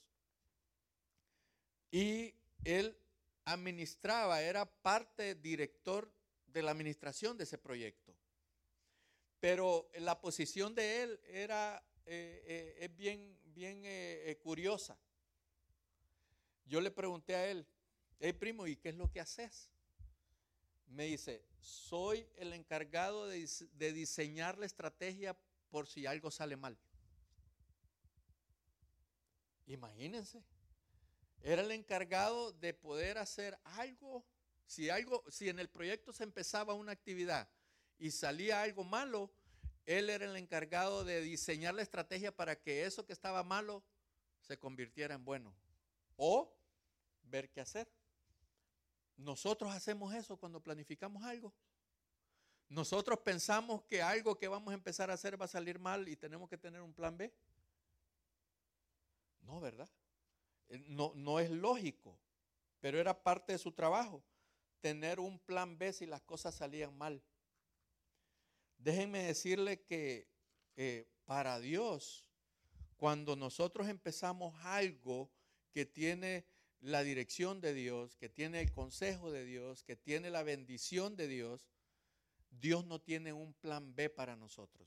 Y 1.90 2.34
él 2.64 2.96
administraba, 3.44 4.42
era 4.42 4.64
parte 4.64 5.34
director 5.34 6.10
de 6.46 6.62
la 6.62 6.70
administración 6.70 7.36
de 7.36 7.44
ese 7.44 7.58
proyecto. 7.58 8.14
Pero 9.44 9.90
la 9.98 10.18
posición 10.22 10.74
de 10.74 11.02
él 11.02 11.20
era 11.26 11.84
eh, 12.06 12.42
eh, 12.46 12.76
es 12.80 12.96
bien, 12.96 13.38
bien 13.52 13.82
eh, 13.84 14.38
curiosa. 14.42 14.98
Yo 16.64 16.80
le 16.80 16.90
pregunté 16.90 17.34
a 17.34 17.46
él, 17.50 17.66
hey 18.20 18.32
primo, 18.32 18.66
¿y 18.66 18.76
qué 18.76 18.88
es 18.88 18.94
lo 18.94 19.10
que 19.10 19.20
haces? 19.20 19.68
Me 20.86 21.04
dice, 21.04 21.44
soy 21.60 22.26
el 22.36 22.54
encargado 22.54 23.26
de, 23.26 23.46
de 23.74 23.92
diseñar 23.92 24.56
la 24.56 24.64
estrategia 24.64 25.36
por 25.68 25.88
si 25.88 26.06
algo 26.06 26.30
sale 26.30 26.56
mal. 26.56 26.78
Imagínense. 29.66 30.42
Era 31.42 31.60
el 31.60 31.70
encargado 31.72 32.52
de 32.52 32.72
poder 32.72 33.18
hacer 33.18 33.58
algo. 33.64 34.24
Si 34.64 34.88
algo, 34.88 35.22
si 35.28 35.50
en 35.50 35.58
el 35.58 35.68
proyecto 35.68 36.14
se 36.14 36.24
empezaba 36.24 36.72
una 36.72 36.92
actividad 36.92 37.46
y 37.98 38.10
salía 38.10 38.62
algo 38.62 38.84
malo, 38.84 39.30
él 39.86 40.10
era 40.10 40.24
el 40.24 40.36
encargado 40.36 41.04
de 41.04 41.20
diseñar 41.20 41.74
la 41.74 41.82
estrategia 41.82 42.34
para 42.34 42.60
que 42.60 42.84
eso 42.84 43.04
que 43.06 43.12
estaba 43.12 43.42
malo 43.42 43.82
se 44.40 44.58
convirtiera 44.58 45.14
en 45.14 45.24
bueno. 45.24 45.54
O 46.16 46.54
ver 47.22 47.50
qué 47.50 47.60
hacer. 47.60 47.90
Nosotros 49.16 49.72
hacemos 49.72 50.14
eso 50.14 50.36
cuando 50.36 50.60
planificamos 50.60 51.22
algo. 51.24 51.52
Nosotros 52.68 53.20
pensamos 53.20 53.82
que 53.82 54.02
algo 54.02 54.36
que 54.38 54.48
vamos 54.48 54.72
a 54.72 54.74
empezar 54.74 55.10
a 55.10 55.14
hacer 55.14 55.40
va 55.40 55.44
a 55.44 55.48
salir 55.48 55.78
mal 55.78 56.08
y 56.08 56.16
tenemos 56.16 56.48
que 56.48 56.58
tener 56.58 56.80
un 56.80 56.94
plan 56.94 57.16
B. 57.16 57.32
No, 59.42 59.60
¿verdad? 59.60 59.88
Eh, 60.68 60.78
no, 60.88 61.12
no 61.14 61.38
es 61.38 61.50
lógico, 61.50 62.18
pero 62.80 62.98
era 62.98 63.22
parte 63.22 63.52
de 63.52 63.58
su 63.58 63.72
trabajo, 63.72 64.24
tener 64.80 65.20
un 65.20 65.38
plan 65.38 65.76
B 65.78 65.92
si 65.92 66.06
las 66.06 66.22
cosas 66.22 66.54
salían 66.54 66.96
mal. 66.96 67.22
Déjenme 68.84 69.22
decirle 69.22 69.80
que 69.80 70.28
eh, 70.76 71.08
para 71.24 71.58
Dios, 71.58 72.26
cuando 72.98 73.34
nosotros 73.34 73.88
empezamos 73.88 74.54
algo 74.62 75.30
que 75.72 75.86
tiene 75.86 76.44
la 76.80 77.02
dirección 77.02 77.62
de 77.62 77.72
Dios, 77.72 78.14
que 78.16 78.28
tiene 78.28 78.60
el 78.60 78.70
consejo 78.72 79.32
de 79.32 79.46
Dios, 79.46 79.84
que 79.84 79.96
tiene 79.96 80.28
la 80.28 80.42
bendición 80.42 81.16
de 81.16 81.28
Dios, 81.28 81.66
Dios 82.50 82.84
no 82.84 83.00
tiene 83.00 83.32
un 83.32 83.54
plan 83.54 83.94
B 83.94 84.10
para 84.10 84.36
nosotros. 84.36 84.86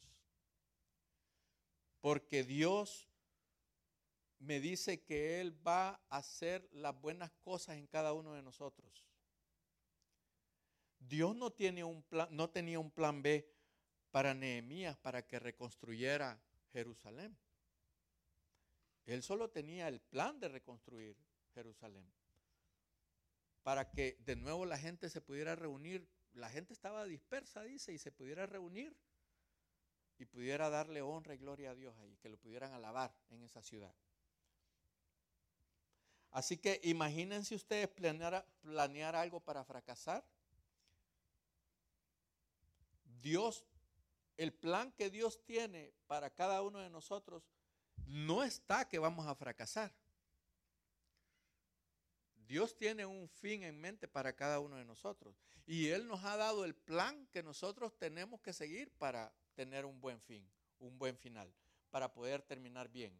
Porque 1.99 2.43
Dios 2.43 3.09
me 4.37 4.59
dice 4.59 5.01
que 5.01 5.41
Él 5.41 5.57
va 5.67 5.99
a 6.09 6.17
hacer 6.17 6.69
las 6.71 7.01
buenas 7.01 7.31
cosas 7.41 7.77
en 7.77 7.87
cada 7.87 8.13
uno 8.13 8.35
de 8.35 8.43
nosotros. 8.43 9.07
Dios 10.99 11.35
no, 11.35 11.51
tiene 11.51 11.83
un 11.83 12.03
plan, 12.03 12.27
no 12.29 12.51
tenía 12.51 12.79
un 12.79 12.91
plan 12.91 13.23
B 13.23 13.56
para 14.17 14.33
Nehemías 14.33 14.97
para 14.97 15.27
que 15.27 15.37
reconstruyera 15.37 16.41
Jerusalén. 16.73 17.37
Él 19.05 19.21
solo 19.21 19.51
tenía 19.51 19.87
el 19.87 19.99
plan 19.99 20.39
de 20.39 20.47
reconstruir 20.47 21.15
Jerusalén. 21.53 22.11
Para 23.61 23.91
que 23.91 24.17
de 24.25 24.35
nuevo 24.35 24.65
la 24.65 24.79
gente 24.79 25.11
se 25.11 25.21
pudiera 25.21 25.55
reunir. 25.55 26.09
La 26.33 26.49
gente 26.49 26.73
estaba 26.73 27.05
dispersa, 27.05 27.61
dice, 27.61 27.93
y 27.93 27.99
se 27.99 28.11
pudiera 28.11 28.47
reunir 28.47 28.97
y 30.17 30.25
pudiera 30.25 30.71
darle 30.71 31.03
honra 31.03 31.35
y 31.35 31.37
gloria 31.37 31.69
a 31.69 31.75
Dios 31.75 31.95
ahí, 31.99 32.17
que 32.17 32.29
lo 32.29 32.37
pudieran 32.37 32.73
alabar 32.73 33.15
en 33.29 33.43
esa 33.43 33.61
ciudad. 33.61 33.93
Así 36.31 36.57
que 36.57 36.81
imagínense 36.81 37.53
ustedes 37.53 37.87
planear, 37.89 38.43
planear 38.61 39.15
algo 39.15 39.39
para 39.41 39.63
fracasar. 39.63 40.25
Dios, 43.21 43.63
el 44.37 44.53
plan 44.53 44.91
que 44.91 45.09
Dios 45.09 45.43
tiene 45.43 45.93
para 46.07 46.29
cada 46.29 46.61
uno 46.61 46.79
de 46.79 46.89
nosotros 46.89 47.43
no 48.05 48.43
está 48.43 48.87
que 48.87 48.99
vamos 48.99 49.27
a 49.27 49.35
fracasar. 49.35 49.93
Dios 52.47 52.77
tiene 52.77 53.05
un 53.05 53.27
fin 53.27 53.63
en 53.63 53.79
mente 53.79 54.07
para 54.07 54.33
cada 54.33 54.59
uno 54.59 54.77
de 54.77 54.85
nosotros. 54.85 55.35
Y 55.65 55.89
Él 55.89 56.07
nos 56.07 56.23
ha 56.23 56.37
dado 56.37 56.63
el 56.63 56.75
plan 56.75 57.27
que 57.27 57.43
nosotros 57.43 57.97
tenemos 57.97 58.39
que 58.39 58.53
seguir 58.53 58.89
para 58.91 59.33
tener 59.53 59.85
un 59.85 59.99
buen 59.99 60.21
fin, 60.21 60.49
un 60.79 60.97
buen 60.97 61.17
final, 61.17 61.53
para 61.89 62.13
poder 62.13 62.41
terminar 62.41 62.87
bien 62.87 63.19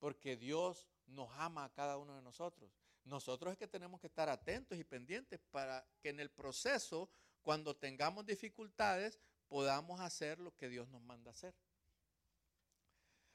porque 0.00 0.36
Dios 0.36 0.88
nos 1.06 1.30
ama 1.36 1.64
a 1.64 1.72
cada 1.72 1.98
uno 1.98 2.16
de 2.16 2.22
nosotros. 2.22 2.72
Nosotros 3.04 3.52
es 3.52 3.58
que 3.58 3.68
tenemos 3.68 4.00
que 4.00 4.08
estar 4.08 4.28
atentos 4.28 4.76
y 4.76 4.82
pendientes 4.82 5.38
para 5.50 5.86
que 6.00 6.08
en 6.08 6.20
el 6.20 6.30
proceso, 6.30 7.08
cuando 7.42 7.76
tengamos 7.76 8.26
dificultades, 8.26 9.18
podamos 9.48 10.00
hacer 10.00 10.38
lo 10.38 10.54
que 10.56 10.68
Dios 10.68 10.88
nos 10.88 11.02
manda 11.02 11.30
hacer. 11.30 11.54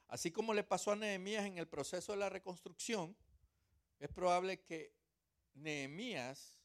Así 0.08 0.32
como 0.32 0.54
le 0.54 0.64
pasó 0.64 0.92
a 0.92 0.96
Nehemías 0.96 1.46
en 1.46 1.58
el 1.58 1.68
proceso 1.68 2.12
de 2.12 2.20
la 2.20 2.30
reconstrucción, 2.30 3.16
es 4.00 4.10
probable 4.10 4.62
que 4.62 4.94
Nehemías 5.56 6.62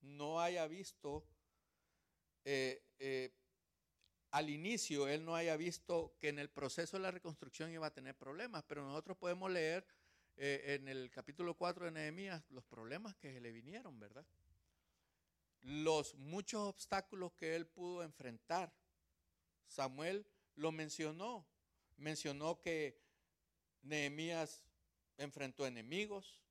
no 0.00 0.40
haya 0.40 0.66
visto 0.66 1.26
eh, 2.44 2.82
eh, 2.98 3.34
al 4.30 4.48
inicio 4.48 5.08
él 5.08 5.24
no 5.24 5.34
haya 5.34 5.56
visto 5.56 6.14
que 6.18 6.28
en 6.28 6.38
el 6.38 6.48
proceso 6.48 6.96
de 6.96 7.02
la 7.02 7.10
reconstrucción 7.10 7.70
iba 7.70 7.86
a 7.86 7.92
tener 7.92 8.16
problemas, 8.16 8.62
pero 8.64 8.84
nosotros 8.84 9.16
podemos 9.16 9.50
leer 9.50 9.84
eh, 10.36 10.76
en 10.80 10.88
el 10.88 11.10
capítulo 11.10 11.54
4 11.54 11.86
de 11.86 11.90
Nehemías 11.90 12.48
los 12.50 12.64
problemas 12.64 13.14
que 13.16 13.40
le 13.40 13.52
vinieron, 13.52 13.98
¿verdad? 13.98 14.24
Los 15.62 16.14
muchos 16.14 16.62
obstáculos 16.62 17.32
que 17.32 17.54
él 17.54 17.66
pudo 17.66 18.02
enfrentar. 18.02 18.72
Samuel 19.66 20.26
lo 20.54 20.72
mencionó. 20.72 21.46
Mencionó 21.96 22.60
que 22.60 23.00
Nehemías 23.82 24.64
enfrentó 25.18 25.66
enemigos, 25.66 26.42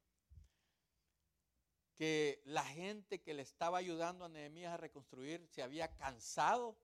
que 1.95 2.41
la 2.45 2.63
gente 2.63 3.21
que 3.21 3.33
le 3.33 3.41
estaba 3.41 3.77
ayudando 3.77 4.25
a 4.25 4.29
Nehemías 4.29 4.73
a 4.73 4.77
reconstruir 4.77 5.45
se 5.47 5.61
había 5.61 5.93
cansado. 5.95 6.77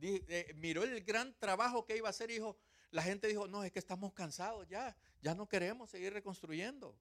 Eh, 0.00 0.52
miró 0.56 0.84
el 0.84 1.02
gran 1.02 1.36
trabajo 1.38 1.84
que 1.84 1.96
iba 1.96 2.08
a 2.08 2.10
hacer 2.10 2.30
y 2.30 2.34
dijo, 2.34 2.56
la 2.90 3.02
gente 3.02 3.26
dijo, 3.26 3.48
no, 3.48 3.64
es 3.64 3.72
que 3.72 3.78
estamos 3.78 4.12
cansados 4.12 4.68
ya, 4.68 4.96
ya 5.20 5.34
no 5.34 5.48
queremos 5.48 5.90
seguir 5.90 6.12
reconstruyendo. 6.12 6.96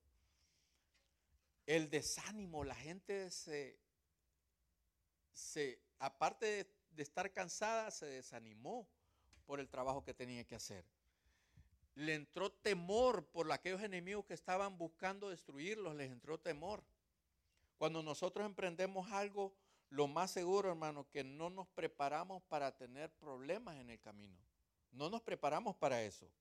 El 1.65 1.89
desánimo, 1.89 2.63
la 2.63 2.75
gente 2.75 3.29
se, 3.29 3.77
se 5.33 5.81
aparte 5.99 6.45
de, 6.45 6.67
de 6.91 7.03
estar 7.03 7.31
cansada, 7.31 7.91
se 7.91 8.05
desanimó 8.05 8.87
por 9.45 9.59
el 9.59 9.69
trabajo 9.69 10.03
que 10.03 10.13
tenía 10.13 10.43
que 10.45 10.55
hacer. 10.55 10.85
Le 11.95 12.15
entró 12.15 12.51
temor 12.51 13.25
por 13.27 13.51
aquellos 13.51 13.81
enemigos 13.81 14.25
que 14.25 14.33
estaban 14.33 14.77
buscando 14.77 15.29
destruirlos, 15.29 15.95
les 15.95 16.11
entró 16.11 16.39
temor. 16.39 16.83
Cuando 17.77 18.01
nosotros 18.01 18.45
emprendemos 18.45 19.11
algo, 19.11 19.53
lo 19.89 20.07
más 20.07 20.31
seguro, 20.31 20.69
hermano, 20.69 21.09
que 21.09 21.23
no 21.23 21.49
nos 21.49 21.67
preparamos 21.67 22.41
para 22.43 22.75
tener 22.77 23.11
problemas 23.11 23.75
en 23.77 23.89
el 23.89 23.99
camino. 23.99 24.37
No 24.91 25.09
nos 25.09 25.21
preparamos 25.21 25.75
para 25.75 26.01
eso. 26.01 26.31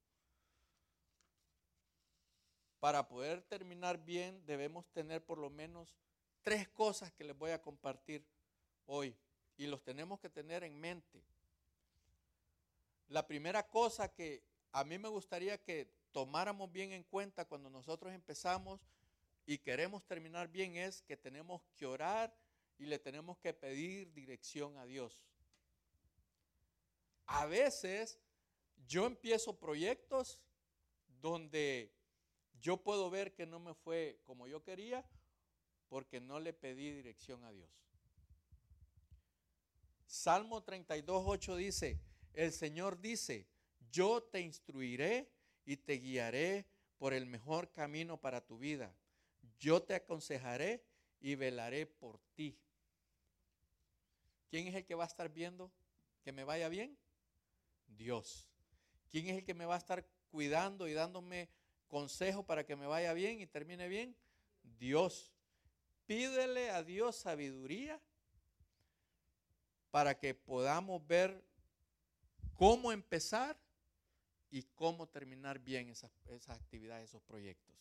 Para 2.79 3.09
poder 3.09 3.43
terminar 3.43 3.99
bien 3.99 4.45
debemos 4.47 4.87
tener 4.93 5.25
por 5.25 5.39
lo 5.39 5.51
menos 5.51 5.97
tres 6.43 6.69
cosas 6.69 7.13
que 7.13 7.25
les 7.25 7.37
voy 7.37 7.51
a 7.51 7.61
compartir 7.61 8.25
hoy 8.87 9.17
y 9.57 9.67
los 9.67 9.83
tenemos 9.83 10.21
que 10.21 10.31
tener 10.31 10.65
en 10.65 10.79
mente. 10.79 11.23
La 13.09 13.27
primera 13.27 13.69
cosa 13.69 14.13
que 14.13 14.43
a 14.73 14.85
mí 14.85 14.99
me 14.99 15.09
gustaría 15.09 15.63
que 15.63 15.93
tomáramos 16.13 16.71
bien 16.73 16.93
en 16.93 17.03
cuenta 17.05 17.45
cuando 17.45 17.69
nosotros 17.71 18.13
empezamos 18.13 18.81
y 19.47 19.59
queremos 19.59 20.05
terminar 20.07 20.49
bien 20.49 20.77
es 20.77 21.03
que 21.03 21.17
tenemos 21.17 21.63
que 21.77 21.87
orar 21.87 22.35
y 22.79 22.87
le 22.87 22.99
tenemos 22.99 23.39
que 23.39 23.53
pedir 23.53 24.13
dirección 24.13 24.77
a 24.77 24.87
Dios. 24.87 25.25
A 27.27 27.47
veces 27.47 28.19
yo 28.87 29.07
empiezo 29.07 29.59
proyectos 29.59 30.41
donde 31.21 31.93
yo 32.61 32.77
puedo 32.79 33.11
ver 33.11 33.35
que 33.35 33.47
no 33.47 33.59
me 33.61 33.75
fue 33.75 34.21
como 34.25 34.47
yo 34.47 34.63
quería 34.63 35.05
porque 35.89 36.21
no 36.21 36.41
le 36.41 36.53
pedí 36.53 36.91
dirección 36.93 37.45
a 37.45 37.53
Dios. 37.53 37.71
Salmo 40.11 40.61
32, 40.61 41.23
8 41.25 41.55
dice, 41.55 42.01
el 42.35 42.51
Señor 42.51 43.01
dice, 43.01 43.47
yo 43.93 44.21
te 44.25 44.41
instruiré 44.41 45.31
y 45.65 45.77
te 45.77 45.99
guiaré 45.99 46.67
por 46.99 47.15
el 47.15 47.27
mejor 47.27 47.71
camino 47.71 48.21
para 48.21 48.45
tu 48.45 48.59
vida. 48.59 48.93
Yo 49.61 49.81
te 49.85 49.95
aconsejaré 49.95 50.83
y 51.21 51.37
velaré 51.37 51.87
por 51.87 52.19
ti. 52.35 52.59
¿Quién 54.49 54.67
es 54.67 54.75
el 54.75 54.85
que 54.85 54.97
va 54.97 55.05
a 55.05 55.07
estar 55.07 55.29
viendo 55.33 55.71
que 56.25 56.33
me 56.33 56.43
vaya 56.43 56.69
bien? 56.69 56.99
Dios. 57.87 58.51
¿Quién 59.11 59.29
es 59.29 59.37
el 59.37 59.45
que 59.45 59.55
me 59.55 59.65
va 59.65 59.77
a 59.77 59.79
estar 59.79 60.05
cuidando 60.33 60.89
y 60.89 60.93
dándome 60.93 61.49
consejo 61.87 62.45
para 62.45 62.67
que 62.67 62.75
me 62.75 62.89
vaya 62.89 63.13
bien 63.13 63.41
y 63.41 63.47
termine 63.47 63.87
bien? 63.87 64.17
Dios. 64.77 65.33
Pídele 66.07 66.71
a 66.71 66.83
Dios 66.83 67.15
sabiduría 67.15 68.03
para 69.91 70.19
que 70.19 70.35
podamos 70.35 71.05
ver 71.07 71.45
cómo 72.55 72.93
empezar 72.93 73.59
y 74.51 74.63
cómo 74.75 75.09
terminar 75.09 75.59
bien 75.59 75.89
esas, 75.89 76.11
actividades, 76.49 77.11
esos 77.11 77.23
proyectos. 77.23 77.75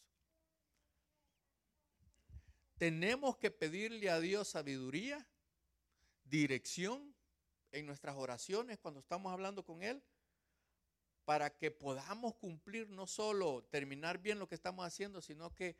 Tenemos 2.77 3.37
que 3.37 3.51
pedirle 3.51 4.09
a 4.09 4.19
Dios 4.19 4.47
sabiduría, 4.47 5.27
dirección 6.23 7.13
en 7.71 7.85
nuestras 7.85 8.15
oraciones 8.15 8.77
cuando 8.79 9.01
estamos 9.01 9.33
hablando 9.33 9.63
con 9.63 9.83
Él 9.83 10.01
para 11.25 11.55
que 11.55 11.69
podamos 11.69 12.35
cumplir 12.35 12.89
no 12.89 13.05
solo 13.05 13.63
terminar 13.65 14.19
bien 14.19 14.39
lo 14.39 14.47
que 14.47 14.55
estamos 14.55 14.85
haciendo, 14.85 15.21
sino 15.21 15.53
que 15.53 15.75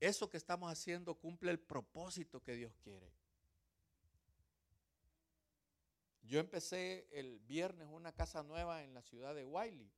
eso 0.00 0.28
que 0.28 0.36
estamos 0.36 0.70
haciendo 0.70 1.14
cumple 1.14 1.50
el 1.50 1.58
propósito 1.58 2.42
que 2.42 2.56
Dios 2.56 2.74
quiere. 2.82 3.10
Yo 6.26 6.40
empecé 6.40 7.06
el 7.12 7.38
viernes 7.40 7.88
una 7.90 8.12
casa 8.12 8.42
nueva 8.42 8.82
en 8.82 8.94
la 8.94 9.02
ciudad 9.02 9.34
de 9.34 9.44
Wiley, 9.44 9.92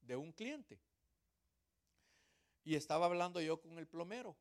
de 0.00 0.16
un 0.16 0.32
cliente. 0.32 0.80
Y 2.64 2.74
estaba 2.74 3.06
hablando 3.06 3.40
yo 3.40 3.60
con 3.60 3.78
el 3.78 3.86
plomero. 3.86 4.36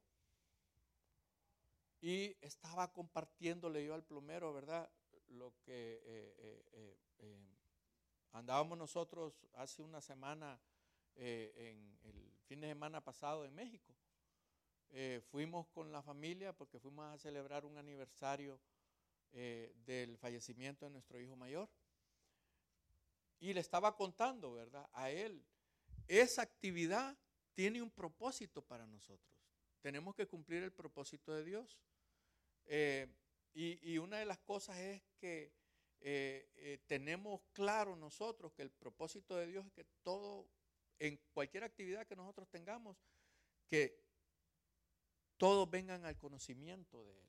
Y 1.99 2.37
estaba 2.41 2.93
compartiéndole 2.93 3.85
yo 3.85 3.93
al 3.93 4.03
plomero, 4.03 4.53
¿verdad? 4.53 4.89
Lo 5.27 5.53
que 5.65 6.01
eh, 6.05 6.35
eh, 6.37 6.97
eh, 7.19 7.37
Andábamos 8.31 8.77
nosotros 8.77 9.33
hace 9.53 9.81
una 9.81 9.99
semana, 9.99 10.59
en 11.15 11.97
el 12.03 12.31
fin 12.45 12.61
de 12.61 12.67
semana 12.67 13.03
pasado 13.03 13.45
en 13.45 13.55
México. 13.55 13.95
Fuimos 15.31 15.65
con 15.69 15.91
la 15.91 16.03
familia 16.03 16.53
porque 16.53 16.79
fuimos 16.79 17.11
a 17.11 17.17
celebrar 17.17 17.65
un 17.65 17.77
aniversario 17.77 18.59
eh, 19.33 19.73
del 19.85 20.17
fallecimiento 20.17 20.85
de 20.85 20.91
nuestro 20.91 21.19
hijo 21.19 21.35
mayor. 21.35 21.69
Y 23.39 23.53
le 23.53 23.59
estaba 23.59 23.95
contando, 23.95 24.53
¿verdad? 24.53 24.89
A 24.93 25.11
él, 25.11 25.45
esa 26.07 26.41
actividad 26.41 27.17
tiene 27.53 27.81
un 27.81 27.91
propósito 27.91 28.61
para 28.63 28.87
nosotros. 28.87 29.37
Tenemos 29.81 30.15
que 30.15 30.27
cumplir 30.27 30.63
el 30.63 30.71
propósito 30.71 31.33
de 31.33 31.43
Dios. 31.43 31.77
y, 33.53 33.93
y, 33.93 33.97
una 33.97 34.17
de 34.17 34.25
las 34.25 34.39
cosas 34.39 34.77
es 34.77 35.03
que 35.19 35.53
eh, 35.99 36.47
eh, 36.55 36.79
tenemos 36.85 37.41
claro 37.53 37.95
nosotros 37.95 38.53
que 38.53 38.61
el 38.61 38.71
propósito 38.71 39.35
de 39.35 39.47
Dios 39.47 39.65
es 39.65 39.71
que 39.73 39.83
todo, 40.03 40.47
en 40.99 41.19
cualquier 41.31 41.63
actividad 41.63 42.05
que 42.05 42.15
nosotros 42.15 42.47
tengamos, 42.49 42.97
que 43.67 43.99
todos 45.37 45.69
vengan 45.69 46.05
al 46.05 46.17
conocimiento 46.17 47.03
de 47.03 47.19
Él. 47.19 47.27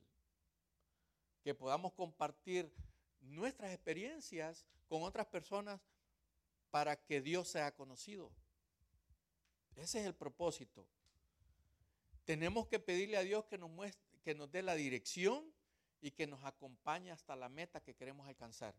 Que 1.42 1.54
podamos 1.54 1.92
compartir 1.92 2.72
nuestras 3.20 3.72
experiencias 3.72 4.66
con 4.88 5.02
otras 5.02 5.26
personas 5.26 5.80
para 6.70 6.96
que 6.96 7.20
Dios 7.20 7.48
sea 7.48 7.74
conocido. 7.74 8.30
Ese 9.76 10.00
es 10.00 10.06
el 10.06 10.14
propósito. 10.14 10.86
Tenemos 12.24 12.66
que 12.66 12.78
pedirle 12.78 13.16
a 13.16 13.22
Dios 13.22 13.44
que 13.46 13.58
nos, 13.58 13.70
que 14.22 14.34
nos 14.34 14.50
dé 14.50 14.62
la 14.62 14.74
dirección 14.74 15.52
y 16.00 16.10
que 16.10 16.26
nos 16.26 16.44
acompañe 16.44 17.10
hasta 17.10 17.36
la 17.36 17.48
meta 17.48 17.80
que 17.80 17.94
queremos 17.94 18.26
alcanzar. 18.28 18.74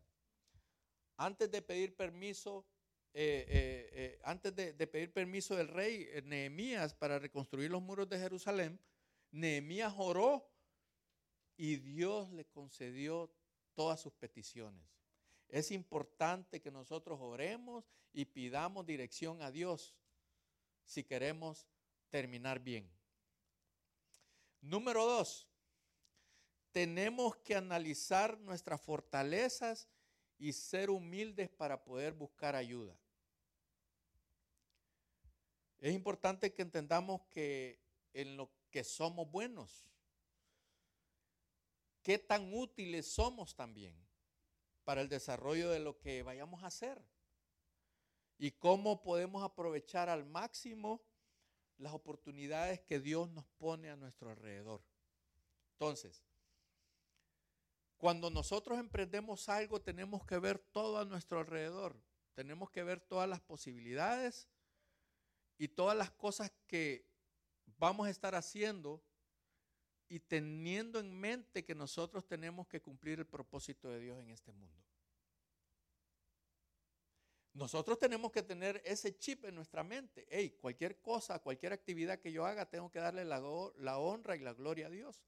Antes 1.16 1.50
de 1.50 1.62
pedir 1.62 1.96
permiso, 1.96 2.64
eh, 3.12 3.44
eh, 3.48 3.90
eh, 3.92 4.20
antes 4.24 4.54
de, 4.54 4.86
pedir 4.86 5.12
permiso 5.12 5.56
del 5.56 5.68
rey 5.68 6.08
Nehemías 6.24 6.94
para 6.94 7.18
reconstruir 7.18 7.70
los 7.70 7.82
muros 7.82 8.08
de 8.08 8.18
Jerusalén, 8.18 8.80
Nehemías 9.30 9.94
oró 9.96 10.49
y 11.62 11.76
Dios 11.76 12.32
le 12.32 12.46
concedió 12.46 13.30
todas 13.74 14.00
sus 14.00 14.14
peticiones. 14.14 14.82
Es 15.46 15.70
importante 15.70 16.58
que 16.58 16.70
nosotros 16.70 17.18
oremos 17.20 17.84
y 18.14 18.24
pidamos 18.24 18.86
dirección 18.86 19.42
a 19.42 19.50
Dios 19.50 19.94
si 20.86 21.04
queremos 21.04 21.68
terminar 22.08 22.60
bien. 22.60 22.90
Número 24.62 25.04
dos, 25.04 25.50
tenemos 26.72 27.36
que 27.36 27.56
analizar 27.56 28.38
nuestras 28.40 28.80
fortalezas 28.80 29.86
y 30.38 30.54
ser 30.54 30.88
humildes 30.88 31.50
para 31.50 31.84
poder 31.84 32.14
buscar 32.14 32.56
ayuda. 32.56 32.98
Es 35.78 35.92
importante 35.92 36.54
que 36.54 36.62
entendamos 36.62 37.20
que 37.28 37.82
en 38.14 38.38
lo 38.38 38.50
que 38.70 38.82
somos 38.82 39.30
buenos, 39.30 39.90
qué 42.02 42.18
tan 42.18 42.52
útiles 42.54 43.12
somos 43.12 43.54
también 43.54 43.94
para 44.84 45.00
el 45.00 45.08
desarrollo 45.08 45.70
de 45.70 45.80
lo 45.80 45.98
que 45.98 46.22
vayamos 46.22 46.62
a 46.62 46.66
hacer 46.66 47.02
y 48.38 48.52
cómo 48.52 49.02
podemos 49.02 49.42
aprovechar 49.42 50.08
al 50.08 50.24
máximo 50.24 51.02
las 51.76 51.92
oportunidades 51.92 52.80
que 52.80 53.00
Dios 53.00 53.30
nos 53.30 53.46
pone 53.58 53.90
a 53.90 53.96
nuestro 53.96 54.30
alrededor. 54.30 54.82
Entonces, 55.72 56.24
cuando 57.96 58.30
nosotros 58.30 58.78
emprendemos 58.78 59.48
algo, 59.50 59.82
tenemos 59.82 60.24
que 60.24 60.38
ver 60.38 60.58
todo 60.58 60.98
a 60.98 61.04
nuestro 61.04 61.40
alrededor. 61.40 62.00
Tenemos 62.34 62.70
que 62.70 62.82
ver 62.82 63.00
todas 63.00 63.28
las 63.28 63.40
posibilidades 63.40 64.48
y 65.58 65.68
todas 65.68 65.96
las 65.96 66.10
cosas 66.10 66.50
que 66.66 67.06
vamos 67.78 68.06
a 68.06 68.10
estar 68.10 68.34
haciendo 68.34 69.02
y 70.10 70.18
teniendo 70.18 70.98
en 70.98 71.18
mente 71.18 71.64
que 71.64 71.74
nosotros 71.74 72.26
tenemos 72.26 72.66
que 72.66 72.82
cumplir 72.82 73.20
el 73.20 73.26
propósito 73.26 73.88
de 73.88 74.00
Dios 74.00 74.20
en 74.20 74.30
este 74.30 74.52
mundo. 74.52 74.82
Nosotros 77.54 77.96
tenemos 77.96 78.32
que 78.32 78.42
tener 78.42 78.82
ese 78.84 79.16
chip 79.16 79.44
en 79.44 79.54
nuestra 79.54 79.84
mente. 79.84 80.26
Hey, 80.28 80.58
cualquier 80.60 81.00
cosa, 81.00 81.38
cualquier 81.38 81.72
actividad 81.72 82.18
que 82.18 82.32
yo 82.32 82.44
haga, 82.44 82.68
tengo 82.68 82.90
que 82.90 82.98
darle 82.98 83.24
la, 83.24 83.40
la 83.76 83.98
honra 83.98 84.34
y 84.34 84.40
la 84.40 84.52
gloria 84.52 84.88
a 84.88 84.90
Dios. 84.90 85.22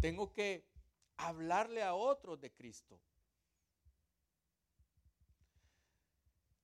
Tengo 0.00 0.32
que 0.32 0.68
hablarle 1.16 1.84
a 1.84 1.94
otros 1.94 2.40
de 2.40 2.52
Cristo. 2.52 3.00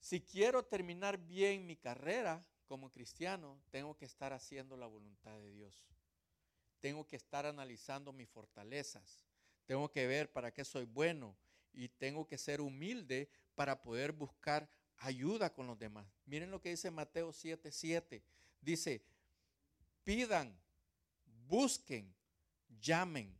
Si 0.00 0.20
quiero 0.20 0.64
terminar 0.64 1.16
bien 1.16 1.64
mi 1.64 1.76
carrera 1.76 2.44
como 2.66 2.90
cristiano, 2.90 3.62
tengo 3.70 3.96
que 3.96 4.04
estar 4.04 4.32
haciendo 4.32 4.76
la 4.76 4.86
voluntad 4.86 5.38
de 5.38 5.52
Dios. 5.52 5.91
Tengo 6.82 7.06
que 7.06 7.14
estar 7.14 7.46
analizando 7.46 8.12
mis 8.12 8.28
fortalezas. 8.28 9.24
Tengo 9.66 9.88
que 9.88 10.04
ver 10.08 10.32
para 10.32 10.52
qué 10.52 10.64
soy 10.64 10.84
bueno 10.84 11.36
y 11.72 11.88
tengo 11.88 12.26
que 12.26 12.36
ser 12.36 12.60
humilde 12.60 13.30
para 13.54 13.80
poder 13.80 14.10
buscar 14.10 14.68
ayuda 14.96 15.54
con 15.54 15.68
los 15.68 15.78
demás. 15.78 16.04
Miren 16.26 16.50
lo 16.50 16.60
que 16.60 16.70
dice 16.70 16.90
Mateo 16.90 17.32
7:7. 17.32 18.24
Dice, 18.60 19.00
pidan, 20.02 20.58
busquen, 21.46 22.12
llamen. 22.80 23.38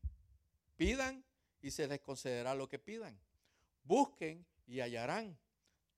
Pidan 0.77 1.25
y 1.61 1.73
se 1.73 1.89
les 1.89 2.01
concederá 2.01 2.55
lo 2.55 2.69
que 2.69 2.79
pidan. 2.79 3.19
Busquen 3.83 4.47
y 4.69 4.79
hallarán. 4.79 5.37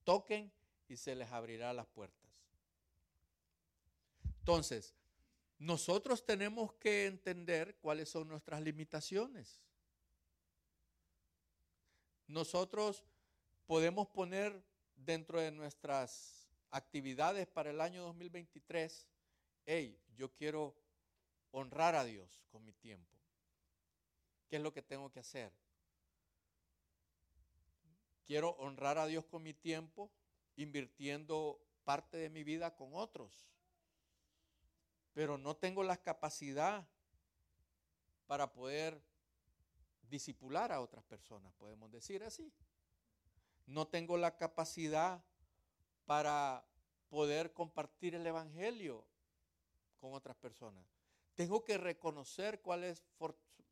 Toquen 0.04 0.50
y 0.88 0.96
se 0.96 1.14
les 1.14 1.30
abrirá 1.30 1.74
las 1.74 1.87
puertas. 1.88 2.30
Entonces, 4.38 4.94
nosotros 5.58 6.24
tenemos 6.24 6.74
que 6.74 7.06
entender 7.06 7.76
cuáles 7.76 8.08
son 8.08 8.28
nuestras 8.28 8.60
limitaciones. 8.62 9.60
Nosotros 12.26 13.04
podemos 13.66 14.08
poner 14.08 14.64
dentro 14.96 15.40
de 15.40 15.50
nuestras 15.50 16.48
actividades 16.70 17.46
para 17.46 17.70
el 17.70 17.80
año 17.80 18.02
2023, 18.02 19.08
hey, 19.66 19.98
yo 20.16 20.32
quiero 20.32 20.74
honrar 21.50 21.94
a 21.94 22.04
Dios 22.04 22.44
con 22.50 22.64
mi 22.64 22.72
tiempo. 22.72 23.16
¿Qué 24.48 24.56
es 24.56 24.62
lo 24.62 24.72
que 24.72 24.82
tengo 24.82 25.10
que 25.10 25.20
hacer? 25.20 25.52
Quiero 28.26 28.50
honrar 28.58 28.98
a 28.98 29.06
Dios 29.06 29.24
con 29.26 29.42
mi 29.42 29.54
tiempo, 29.54 30.10
invirtiendo 30.56 31.60
parte 31.84 32.16
de 32.16 32.30
mi 32.30 32.42
vida 32.42 32.74
con 32.74 32.90
otros. 32.94 33.53
Pero 35.14 35.38
no 35.38 35.57
tengo 35.57 35.83
la 35.83 35.96
capacidad 35.96 36.87
para 38.27 38.53
poder 38.53 39.00
disipular 40.03 40.72
a 40.72 40.81
otras 40.81 41.05
personas, 41.05 41.53
podemos 41.55 41.90
decir 41.90 42.22
así. 42.22 42.53
No 43.66 43.87
tengo 43.88 44.18
la 44.18 44.37
capacidad 44.37 45.24
para 46.05 46.66
poder 47.09 47.53
compartir 47.53 48.14
el 48.14 48.27
Evangelio 48.27 49.07
con 49.98 50.12
otras 50.12 50.37
personas. 50.37 50.85
Tengo 51.35 51.64
que 51.64 51.79
reconocer 51.79 52.61
cuáles 52.61 53.03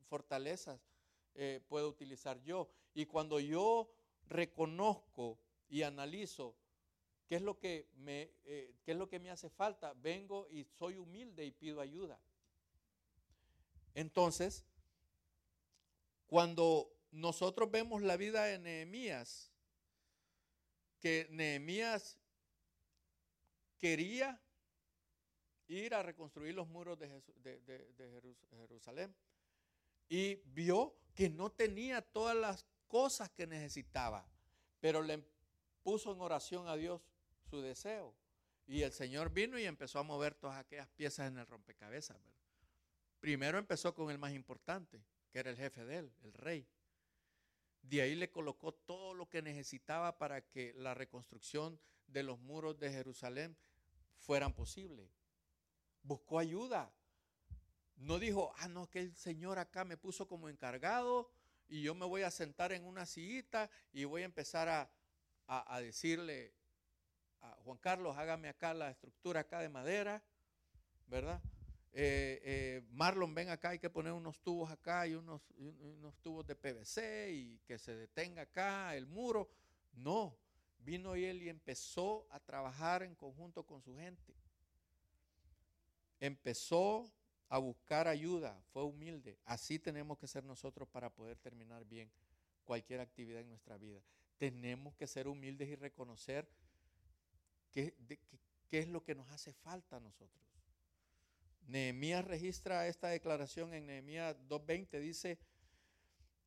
fortalezas 0.07 0.79
eh, 1.35 1.61
puedo 1.67 1.89
utilizar 1.89 2.41
yo. 2.41 2.69
Y 2.93 3.05
cuando 3.05 3.39
yo 3.39 3.91
reconozco 4.27 5.39
y 5.69 5.83
analizo 5.83 6.55
qué 7.27 7.35
es 7.35 7.41
lo 7.41 7.59
que 7.59 7.87
me, 7.95 8.31
eh, 8.45 8.73
qué 8.83 8.91
es 8.91 8.97
lo 8.97 9.07
que 9.09 9.19
me 9.19 9.31
hace 9.31 9.49
falta, 9.49 9.93
vengo 9.93 10.47
y 10.49 10.65
soy 10.65 10.97
humilde 10.97 11.45
y 11.45 11.51
pido 11.51 11.81
ayuda. 11.81 12.19
Entonces, 13.95 14.65
cuando 16.27 16.91
nosotros 17.11 17.69
vemos 17.69 18.01
la 18.01 18.17
vida 18.17 18.45
de 18.45 18.59
Nehemías, 18.59 19.51
que 20.99 21.27
Nehemías 21.29 22.17
quería 23.77 24.41
ir 25.67 25.93
a 25.93 26.03
reconstruir 26.03 26.55
los 26.55 26.67
muros 26.67 26.97
de, 26.97 27.21
Jerusalén 28.51 29.15
y 30.09 30.35
vio 30.45 30.95
que 31.13 31.29
no 31.29 31.51
tenía 31.51 32.01
todas 32.01 32.35
las 32.35 32.65
cosas 32.87 33.29
que 33.29 33.45
necesitaba, 33.45 34.25
pero 34.79 35.01
le 35.01 35.23
puso 35.83 36.13
en 36.13 36.21
oración 36.21 36.67
a 36.67 36.75
Dios 36.75 37.01
su 37.53 37.61
deseo. 37.61 38.15
Y 38.65 38.81
el 38.81 38.91
Señor 38.91 39.31
vino 39.31 39.59
y 39.59 39.65
empezó 39.65 39.99
a 39.99 40.03
mover 40.03 40.33
todas 40.33 40.57
aquellas 40.57 40.87
piezas 40.87 41.27
en 41.27 41.37
el 41.37 41.45
rompecabezas. 41.45 42.17
Primero 43.19 43.59
empezó 43.59 43.93
con 43.93 44.09
el 44.09 44.17
más 44.17 44.33
importante, 44.33 45.05
que 45.29 45.37
era 45.37 45.51
el 45.51 45.57
jefe 45.57 45.85
de 45.85 45.97
él, 45.97 46.13
el 46.23 46.33
rey. 46.33 46.67
De 47.83 48.01
ahí 48.01 48.15
le 48.15 48.31
colocó 48.31 48.73
todo 48.73 49.13
lo 49.13 49.29
que 49.29 49.43
necesitaba 49.43 50.17
para 50.17 50.41
que 50.41 50.73
la 50.73 50.95
reconstrucción 50.95 51.79
de 52.07 52.23
los 52.23 52.39
muros 52.39 52.79
de 52.79 52.91
Jerusalén 52.91 53.55
fueran 54.17 54.53
posible. 54.53 55.07
Buscó 56.01 56.39
ayuda. 56.39 56.91
No 57.97 58.17
dijo, 58.17 58.51
ah, 58.57 58.67
no, 58.67 58.89
que 58.89 58.99
el 58.99 59.15
Señor 59.15 59.59
acá 59.59 59.85
me 59.85 59.95
puso 59.95 60.27
como 60.27 60.49
encargado 60.49 61.29
y 61.67 61.83
yo 61.83 61.93
me 61.93 62.07
voy 62.07 62.23
a 62.23 62.31
sentar 62.31 62.71
en 62.71 62.83
una 62.83 63.05
sillita 63.05 63.69
y 63.91 64.05
voy 64.05 64.23
a 64.23 64.25
empezar 64.25 64.69
a, 64.69 64.91
a 65.45 65.79
decirle 65.81 66.55
Juan 67.63 67.77
Carlos, 67.77 68.17
hágame 68.17 68.49
acá 68.49 68.73
la 68.73 68.89
estructura 68.89 69.41
acá 69.41 69.59
de 69.59 69.69
madera, 69.69 70.23
¿verdad? 71.07 71.41
Eh, 71.95 72.41
eh, 72.43 72.81
Marlon, 72.91 73.35
ven 73.35 73.49
acá, 73.49 73.69
hay 73.69 73.79
que 73.79 73.89
poner 73.89 74.13
unos 74.13 74.39
tubos 74.39 74.71
acá 74.71 75.05
y 75.07 75.13
unos, 75.13 75.41
unos 75.57 76.17
tubos 76.21 76.45
de 76.47 76.55
PVC 76.55 77.31
y 77.31 77.59
que 77.59 77.77
se 77.77 77.95
detenga 77.95 78.43
acá 78.43 78.95
el 78.95 79.05
muro. 79.05 79.49
No, 79.93 80.35
vino 80.79 81.15
él 81.15 81.41
y 81.43 81.49
empezó 81.49 82.25
a 82.31 82.39
trabajar 82.39 83.03
en 83.03 83.13
conjunto 83.15 83.63
con 83.63 83.81
su 83.81 83.95
gente. 83.95 84.33
Empezó 86.19 87.11
a 87.49 87.59
buscar 87.59 88.07
ayuda, 88.07 88.59
fue 88.71 88.83
humilde. 88.83 89.37
Así 89.45 89.77
tenemos 89.77 90.17
que 90.17 90.27
ser 90.27 90.43
nosotros 90.43 90.87
para 90.87 91.11
poder 91.11 91.37
terminar 91.37 91.85
bien 91.85 92.09
cualquier 92.63 93.01
actividad 93.01 93.41
en 93.41 93.49
nuestra 93.49 93.77
vida. 93.77 94.01
Tenemos 94.37 94.95
que 94.95 95.05
ser 95.05 95.27
humildes 95.27 95.69
y 95.69 95.75
reconocer 95.75 96.47
qué, 97.73 97.93
es 98.71 98.87
lo 98.87 99.03
que 99.03 99.15
nos 99.15 99.29
hace 99.31 99.53
falta 99.53 99.97
a 99.97 99.99
nosotros. 99.99 100.41
Nehemías 101.67 102.25
registra 102.25 102.87
esta 102.87 103.09
declaración 103.09 103.73
en 103.73 103.87
Nehemías 103.87 104.35
2.20, 104.47 104.99
dice 104.99 105.39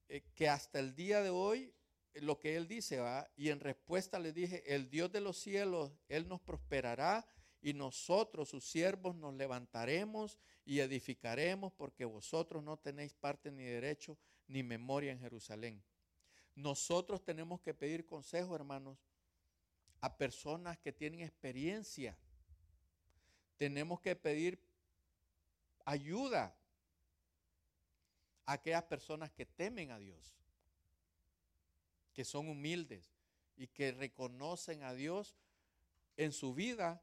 eh, 0.08 0.22
que 0.34 0.48
hasta 0.48 0.78
el 0.78 0.94
día 0.94 1.22
de 1.22 1.30
hoy 1.30 1.72
eh, 2.14 2.20
lo 2.20 2.38
que 2.38 2.56
él 2.56 2.68
dice 2.68 2.98
va, 3.00 3.28
y 3.36 3.50
en 3.50 3.60
respuesta 3.60 4.18
le 4.18 4.32
dije, 4.32 4.62
el 4.74 4.88
Dios 4.90 5.10
de 5.10 5.20
los 5.20 5.38
cielos, 5.38 5.92
él 6.08 6.28
nos 6.28 6.40
prosperará 6.40 7.26
y 7.62 7.72
nosotros, 7.72 8.50
sus 8.50 8.64
siervos, 8.64 9.16
nos 9.16 9.34
levantaremos 9.34 10.38
y 10.64 10.80
edificaremos 10.80 11.72
porque 11.72 12.04
vosotros 12.04 12.62
no 12.62 12.76
tenéis 12.76 13.14
parte 13.14 13.50
ni 13.50 13.64
derecho 13.64 14.18
ni 14.46 14.62
memoria 14.62 15.12
en 15.12 15.20
Jerusalén. 15.20 15.82
Nosotros 16.54 17.24
tenemos 17.24 17.60
que 17.60 17.74
pedir 17.74 18.06
consejo, 18.06 18.54
hermanos, 18.54 18.98
a 20.00 20.16
personas 20.16 20.78
que 20.78 20.92
tienen 20.92 21.20
experiencia. 21.20 22.16
Tenemos 23.56 24.00
que 24.00 24.14
pedir 24.14 24.58
ayuda 25.84 26.54
a 28.44 28.52
aquellas 28.52 28.84
personas 28.84 29.30
que 29.30 29.46
temen 29.46 29.90
a 29.90 29.98
Dios, 29.98 30.36
que 32.12 32.24
son 32.24 32.48
humildes 32.48 33.10
y 33.56 33.68
que 33.68 33.92
reconocen 33.92 34.82
a 34.82 34.92
Dios 34.94 35.36
en 36.16 36.32
su 36.32 36.54
vida 36.54 37.02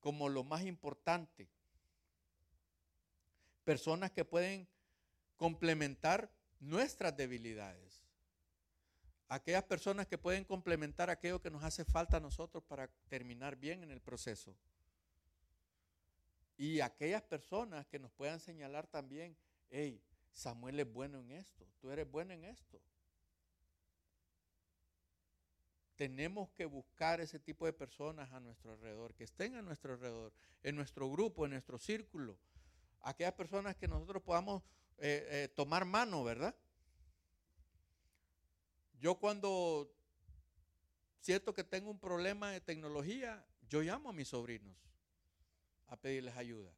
como 0.00 0.28
lo 0.28 0.44
más 0.44 0.64
importante. 0.64 1.48
Personas 3.64 4.10
que 4.12 4.24
pueden 4.24 4.68
complementar 5.36 6.30
nuestras 6.60 7.16
debilidades. 7.16 7.85
Aquellas 9.28 9.64
personas 9.64 10.06
que 10.06 10.18
pueden 10.18 10.44
complementar 10.44 11.10
aquello 11.10 11.40
que 11.40 11.50
nos 11.50 11.64
hace 11.64 11.84
falta 11.84 12.18
a 12.18 12.20
nosotros 12.20 12.62
para 12.62 12.88
terminar 13.08 13.56
bien 13.56 13.82
en 13.82 13.90
el 13.90 14.00
proceso. 14.00 14.56
Y 16.56 16.80
aquellas 16.80 17.22
personas 17.22 17.86
que 17.86 17.98
nos 17.98 18.12
puedan 18.12 18.40
señalar 18.40 18.86
también, 18.86 19.36
hey, 19.68 20.00
Samuel 20.32 20.80
es 20.80 20.92
bueno 20.92 21.20
en 21.20 21.32
esto, 21.32 21.66
tú 21.80 21.90
eres 21.90 22.10
bueno 22.10 22.32
en 22.32 22.44
esto. 22.44 22.80
Tenemos 25.96 26.50
que 26.50 26.66
buscar 26.66 27.20
ese 27.20 27.38
tipo 27.38 27.66
de 27.66 27.72
personas 27.72 28.30
a 28.32 28.38
nuestro 28.38 28.72
alrededor, 28.72 29.14
que 29.14 29.24
estén 29.24 29.56
a 29.56 29.62
nuestro 29.62 29.94
alrededor, 29.94 30.32
en 30.62 30.76
nuestro 30.76 31.10
grupo, 31.10 31.46
en 31.46 31.52
nuestro 31.52 31.78
círculo. 31.78 32.38
Aquellas 33.00 33.32
personas 33.32 33.76
que 33.76 33.88
nosotros 33.88 34.22
podamos 34.22 34.62
eh, 34.98 35.26
eh, 35.30 35.48
tomar 35.54 35.84
mano, 35.84 36.22
¿verdad? 36.22 36.54
Yo 38.98 39.16
cuando 39.16 39.92
siento 41.20 41.54
que 41.54 41.64
tengo 41.64 41.90
un 41.90 41.98
problema 41.98 42.50
de 42.50 42.60
tecnología, 42.60 43.44
yo 43.68 43.82
llamo 43.82 44.08
a 44.08 44.12
mis 44.12 44.28
sobrinos 44.28 44.76
a 45.88 45.96
pedirles 45.96 46.36
ayuda. 46.36 46.72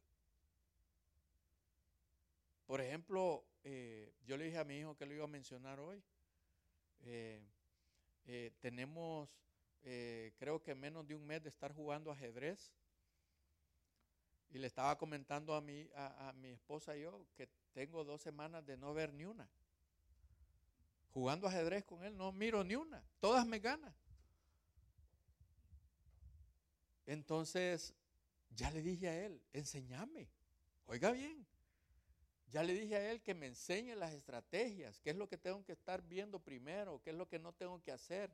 Por 2.65 2.81
ejemplo, 2.81 3.45
eh, 3.63 4.13
yo 4.25 4.37
le 4.37 4.45
dije 4.45 4.57
a 4.57 4.63
mi 4.63 4.77
hijo 4.77 4.95
que 4.95 5.05
lo 5.05 5.13
iba 5.13 5.23
a 5.23 5.27
mencionar 5.27 5.79
hoy. 5.79 6.03
Eh, 7.01 7.41
eh, 8.25 8.51
tenemos, 8.59 9.29
creo 9.81 10.61
que 10.61 10.75
menos 10.75 11.07
de 11.07 11.15
un 11.15 11.25
mes 11.25 11.41
de 11.41 11.49
estar 11.49 11.73
jugando 11.73 12.11
ajedrez. 12.11 12.71
Y 14.51 14.57
le 14.57 14.67
estaba 14.67 14.97
comentando 14.97 15.55
a 15.55 15.61
mi, 15.61 15.89
a, 15.95 16.29
a 16.29 16.33
mi 16.33 16.49
esposa 16.49 16.97
y 16.97 17.01
yo 17.01 17.25
que 17.35 17.47
tengo 17.73 18.03
dos 18.03 18.21
semanas 18.21 18.65
de 18.65 18.77
no 18.77 18.93
ver 18.93 19.13
ni 19.13 19.25
una. 19.25 19.49
Jugando 21.13 21.47
ajedrez 21.47 21.83
con 21.85 22.03
él, 22.03 22.15
no 22.15 22.31
miro 22.31 22.63
ni 22.63 22.75
una. 22.75 23.03
Todas 23.19 23.45
me 23.45 23.59
ganan. 23.59 23.93
Entonces, 27.05 27.93
ya 28.51 28.69
le 28.71 28.81
dije 28.81 29.09
a 29.09 29.25
él, 29.25 29.41
enséñame. 29.51 30.29
Oiga 30.85 31.11
bien. 31.11 31.45
Ya 32.51 32.63
le 32.63 32.73
dije 32.73 32.95
a 32.95 33.11
él 33.11 33.21
que 33.21 33.33
me 33.33 33.47
enseñe 33.47 33.95
las 33.95 34.13
estrategias, 34.13 34.99
qué 35.01 35.11
es 35.11 35.15
lo 35.15 35.27
que 35.27 35.37
tengo 35.37 35.63
que 35.63 35.73
estar 35.73 36.01
viendo 36.01 36.39
primero, 36.39 37.01
qué 37.03 37.11
es 37.11 37.15
lo 37.15 37.27
que 37.27 37.37
no 37.37 37.53
tengo 37.53 37.81
que 37.81 37.91
hacer, 37.91 38.31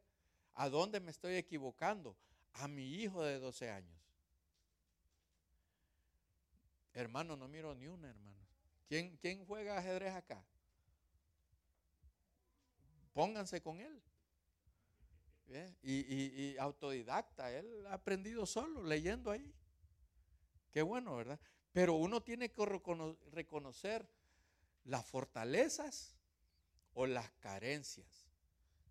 a 0.53 0.69
dónde 0.69 0.99
me 0.99 1.11
estoy 1.11 1.35
equivocando. 1.35 2.17
A 2.53 2.69
mi 2.69 2.95
hijo 2.95 3.21
de 3.21 3.37
12 3.37 3.69
años. 3.69 3.99
Hermano, 6.93 7.35
no 7.35 7.49
miro 7.49 7.75
ni 7.75 7.87
una, 7.87 8.09
hermano. 8.09 8.39
¿Quién, 8.87 9.17
quién 9.17 9.45
juega 9.45 9.77
ajedrez 9.77 10.13
acá? 10.13 10.45
Pónganse 13.15 13.61
con 13.61 13.79
él. 13.79 14.01
Y, 15.81 16.57
autodidacta, 16.57 17.49
él 17.49 17.87
ha 17.87 17.93
aprendido 17.93 18.45
solo, 18.45 18.83
leyendo 18.83 19.31
ahí. 19.31 19.55
Qué 20.69 20.81
bueno, 20.81 21.15
¿verdad? 21.15 21.39
Pero 21.71 21.93
uno 21.93 22.21
tiene 22.21 22.51
que 22.51 22.65
reconocer 23.31 24.05
las 24.83 25.05
fortalezas 25.05 26.17
o 26.93 27.05
las 27.05 27.31
carencias. 27.39 28.27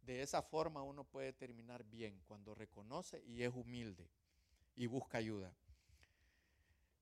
De 0.00 0.22
esa 0.22 0.40
forma 0.40 0.82
uno 0.82 1.04
puede 1.04 1.34
terminar 1.34 1.84
bien 1.84 2.18
cuando 2.26 2.54
reconoce 2.54 3.22
y 3.26 3.42
es 3.42 3.52
humilde 3.54 4.08
y 4.74 4.86
busca 4.86 5.18
ayuda. 5.18 5.54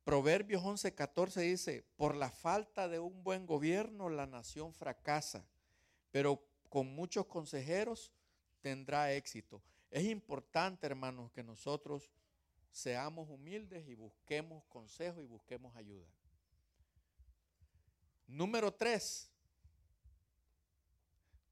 Proverbios 0.02 0.64
11:14 0.64 1.40
dice, 1.42 1.84
por 1.94 2.16
la 2.16 2.32
falta 2.32 2.88
de 2.88 2.98
un 2.98 3.22
buen 3.22 3.46
gobierno 3.46 4.08
la 4.08 4.26
nación 4.26 4.74
fracasa, 4.74 5.46
pero 6.10 6.44
con 6.72 6.86
muchos 6.94 7.26
consejeros 7.26 8.10
tendrá 8.62 9.12
éxito. 9.12 9.62
Es 9.90 10.04
importante, 10.04 10.86
hermanos, 10.86 11.30
que 11.30 11.42
nosotros 11.42 12.10
seamos 12.70 13.28
humildes 13.28 13.86
y 13.86 13.94
busquemos 13.94 14.64
consejo 14.70 15.20
y 15.20 15.26
busquemos 15.26 15.76
ayuda. 15.76 16.06
Número 18.26 18.72
tres, 18.72 19.30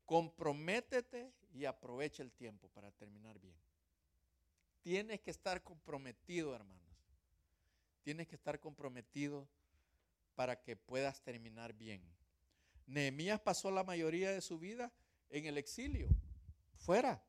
comprométete 0.06 1.30
y 1.52 1.66
aprovecha 1.66 2.22
el 2.22 2.32
tiempo 2.32 2.70
para 2.70 2.90
terminar 2.90 3.38
bien. 3.38 3.58
Tienes 4.80 5.20
que 5.20 5.32
estar 5.32 5.62
comprometido, 5.62 6.54
hermanos. 6.54 6.80
Tienes 8.00 8.26
que 8.26 8.36
estar 8.36 8.58
comprometido 8.58 9.46
para 10.34 10.62
que 10.62 10.76
puedas 10.76 11.20
terminar 11.20 11.74
bien. 11.74 12.02
Nehemías 12.86 13.38
pasó 13.38 13.70
la 13.70 13.84
mayoría 13.84 14.30
de 14.30 14.40
su 14.40 14.58
vida 14.58 14.90
en 15.30 15.46
el 15.46 15.58
exilio 15.58 16.08
fuera, 16.76 17.22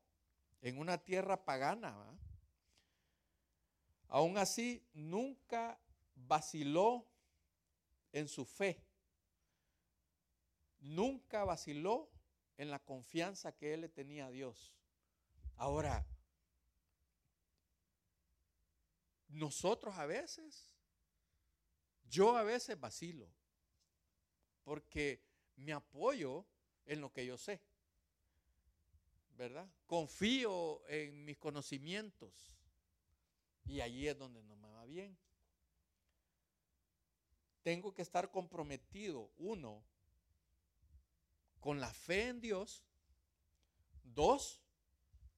en 0.60 0.78
una 0.78 0.98
tierra 0.98 1.44
pagana. 1.44 1.96
Aún 4.08 4.36
así, 4.36 4.86
nunca 4.92 5.80
vaciló 6.14 7.06
en 8.12 8.28
su 8.28 8.44
fe. 8.44 8.84
Nunca 10.80 11.44
vaciló 11.44 12.10
en 12.56 12.70
la 12.70 12.78
confianza 12.80 13.56
que 13.56 13.74
él 13.74 13.82
le 13.82 13.88
tenía 13.88 14.26
a 14.26 14.30
Dios. 14.30 14.76
Ahora, 15.56 16.06
nosotros 19.28 19.96
a 19.96 20.06
veces, 20.06 20.74
yo 22.04 22.36
a 22.36 22.42
veces 22.42 22.78
vacilo, 22.78 23.28
porque 24.64 25.24
me 25.56 25.72
apoyo 25.72 26.44
en 26.84 27.00
lo 27.00 27.12
que 27.12 27.24
yo 27.24 27.38
sé. 27.38 27.60
¿Verdad? 29.36 29.68
Confío 29.86 30.86
en 30.88 31.24
mis 31.24 31.38
conocimientos. 31.38 32.32
Y 33.64 33.80
allí 33.80 34.08
es 34.08 34.18
donde 34.18 34.42
no 34.42 34.56
me 34.56 34.68
va 34.68 34.84
bien. 34.84 35.16
Tengo 37.62 37.94
que 37.94 38.02
estar 38.02 38.30
comprometido, 38.30 39.30
uno, 39.36 39.84
con 41.60 41.80
la 41.80 41.92
fe 41.92 42.28
en 42.28 42.40
Dios. 42.40 42.84
Dos, 44.02 44.60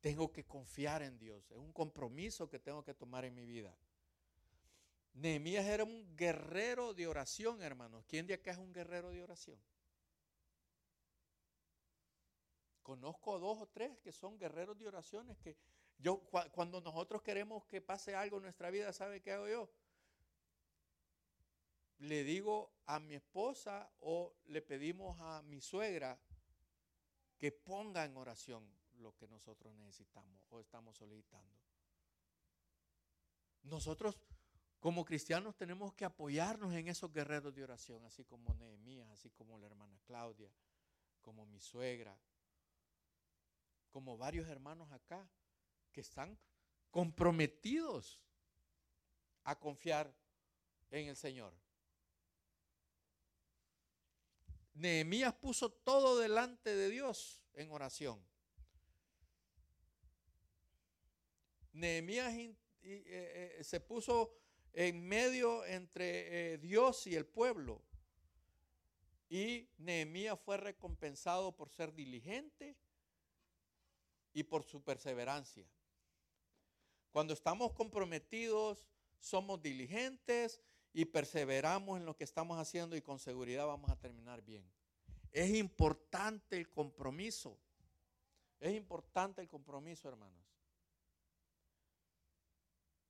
tengo 0.00 0.32
que 0.32 0.44
confiar 0.44 1.02
en 1.02 1.18
Dios. 1.18 1.50
Es 1.50 1.58
un 1.58 1.72
compromiso 1.72 2.48
que 2.48 2.58
tengo 2.58 2.82
que 2.82 2.94
tomar 2.94 3.24
en 3.24 3.34
mi 3.34 3.44
vida. 3.44 3.76
Nehemías 5.12 5.66
era 5.66 5.84
un 5.84 6.16
guerrero 6.16 6.92
de 6.92 7.06
oración, 7.06 7.62
hermanos. 7.62 8.04
¿Quién 8.08 8.26
de 8.26 8.34
acá 8.34 8.50
es 8.50 8.58
un 8.58 8.72
guerrero 8.72 9.10
de 9.10 9.22
oración? 9.22 9.58
Conozco 12.84 13.38
dos 13.38 13.62
o 13.62 13.66
tres 13.66 13.98
que 13.98 14.12
son 14.12 14.38
guerreros 14.38 14.78
de 14.78 14.86
oraciones 14.86 15.38
que 15.38 15.56
yo 15.98 16.20
cuando 16.52 16.82
nosotros 16.82 17.22
queremos 17.22 17.64
que 17.64 17.80
pase 17.80 18.14
algo 18.14 18.36
en 18.36 18.42
nuestra 18.42 18.70
vida, 18.70 18.92
¿sabe 18.92 19.22
qué 19.22 19.32
hago 19.32 19.48
yo? 19.48 19.70
Le 21.98 22.24
digo 22.24 22.74
a 22.84 23.00
mi 23.00 23.14
esposa 23.14 23.90
o 24.00 24.36
le 24.44 24.60
pedimos 24.60 25.18
a 25.20 25.40
mi 25.42 25.62
suegra 25.62 26.20
que 27.38 27.52
ponga 27.52 28.04
en 28.04 28.18
oración 28.18 28.70
lo 28.98 29.16
que 29.16 29.28
nosotros 29.28 29.74
necesitamos 29.76 30.42
o 30.50 30.60
estamos 30.60 30.98
solicitando. 30.98 31.56
Nosotros 33.62 34.20
como 34.78 35.06
cristianos 35.06 35.56
tenemos 35.56 35.94
que 35.94 36.04
apoyarnos 36.04 36.74
en 36.74 36.88
esos 36.88 37.10
guerreros 37.10 37.54
de 37.54 37.64
oración, 37.64 38.04
así 38.04 38.26
como 38.26 38.52
Nehemías, 38.56 39.08
así 39.08 39.30
como 39.30 39.56
la 39.56 39.68
hermana 39.68 39.98
Claudia, 40.04 40.52
como 41.22 41.46
mi 41.46 41.60
suegra, 41.60 42.14
como 43.94 44.18
varios 44.18 44.48
hermanos 44.48 44.90
acá, 44.90 45.24
que 45.92 46.00
están 46.00 46.36
comprometidos 46.90 48.20
a 49.44 49.56
confiar 49.56 50.12
en 50.90 51.06
el 51.06 51.14
Señor. 51.14 51.54
Nehemías 54.74 55.32
puso 55.34 55.70
todo 55.70 56.18
delante 56.18 56.74
de 56.74 56.88
Dios 56.88 57.40
en 57.52 57.70
oración. 57.70 58.20
Nehemías 61.72 62.34
eh, 62.34 62.50
eh, 62.82 63.62
se 63.62 63.78
puso 63.78 64.34
en 64.72 65.06
medio 65.06 65.64
entre 65.66 66.54
eh, 66.54 66.58
Dios 66.58 67.06
y 67.06 67.14
el 67.14 67.26
pueblo. 67.26 67.80
Y 69.28 69.68
Nehemías 69.78 70.40
fue 70.40 70.56
recompensado 70.56 71.56
por 71.56 71.70
ser 71.70 71.94
diligente 71.94 72.76
y 74.34 74.42
por 74.42 74.64
su 74.64 74.82
perseverancia. 74.82 75.64
Cuando 77.12 77.32
estamos 77.32 77.72
comprometidos, 77.72 78.84
somos 79.20 79.62
diligentes 79.62 80.60
y 80.92 81.04
perseveramos 81.04 81.98
en 81.98 82.04
lo 82.04 82.16
que 82.16 82.24
estamos 82.24 82.58
haciendo 82.58 82.96
y 82.96 83.00
con 83.02 83.18
seguridad 83.18 83.66
vamos 83.66 83.90
a 83.90 83.96
terminar 83.96 84.42
bien. 84.42 84.64
Es 85.32 85.54
importante 85.54 86.56
el 86.56 86.68
compromiso. 86.68 87.56
Es 88.60 88.74
importante 88.74 89.40
el 89.40 89.48
compromiso, 89.48 90.08
hermanos. 90.08 90.44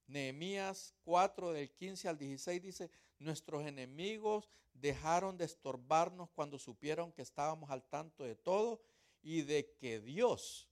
Nehemías 0.06 0.94
4 1.04 1.52
del 1.52 1.70
15 1.70 2.08
al 2.08 2.18
16 2.18 2.62
dice, 2.62 2.90
nuestros 3.18 3.66
enemigos 3.66 4.50
dejaron 4.74 5.38
de 5.38 5.46
estorbarnos 5.46 6.28
cuando 6.30 6.58
supieron 6.58 7.12
que 7.12 7.22
estábamos 7.22 7.70
al 7.70 7.82
tanto 7.84 8.24
de 8.24 8.34
todo 8.34 8.82
y 9.22 9.42
de 9.42 9.72
que 9.80 10.00
Dios 10.00 10.68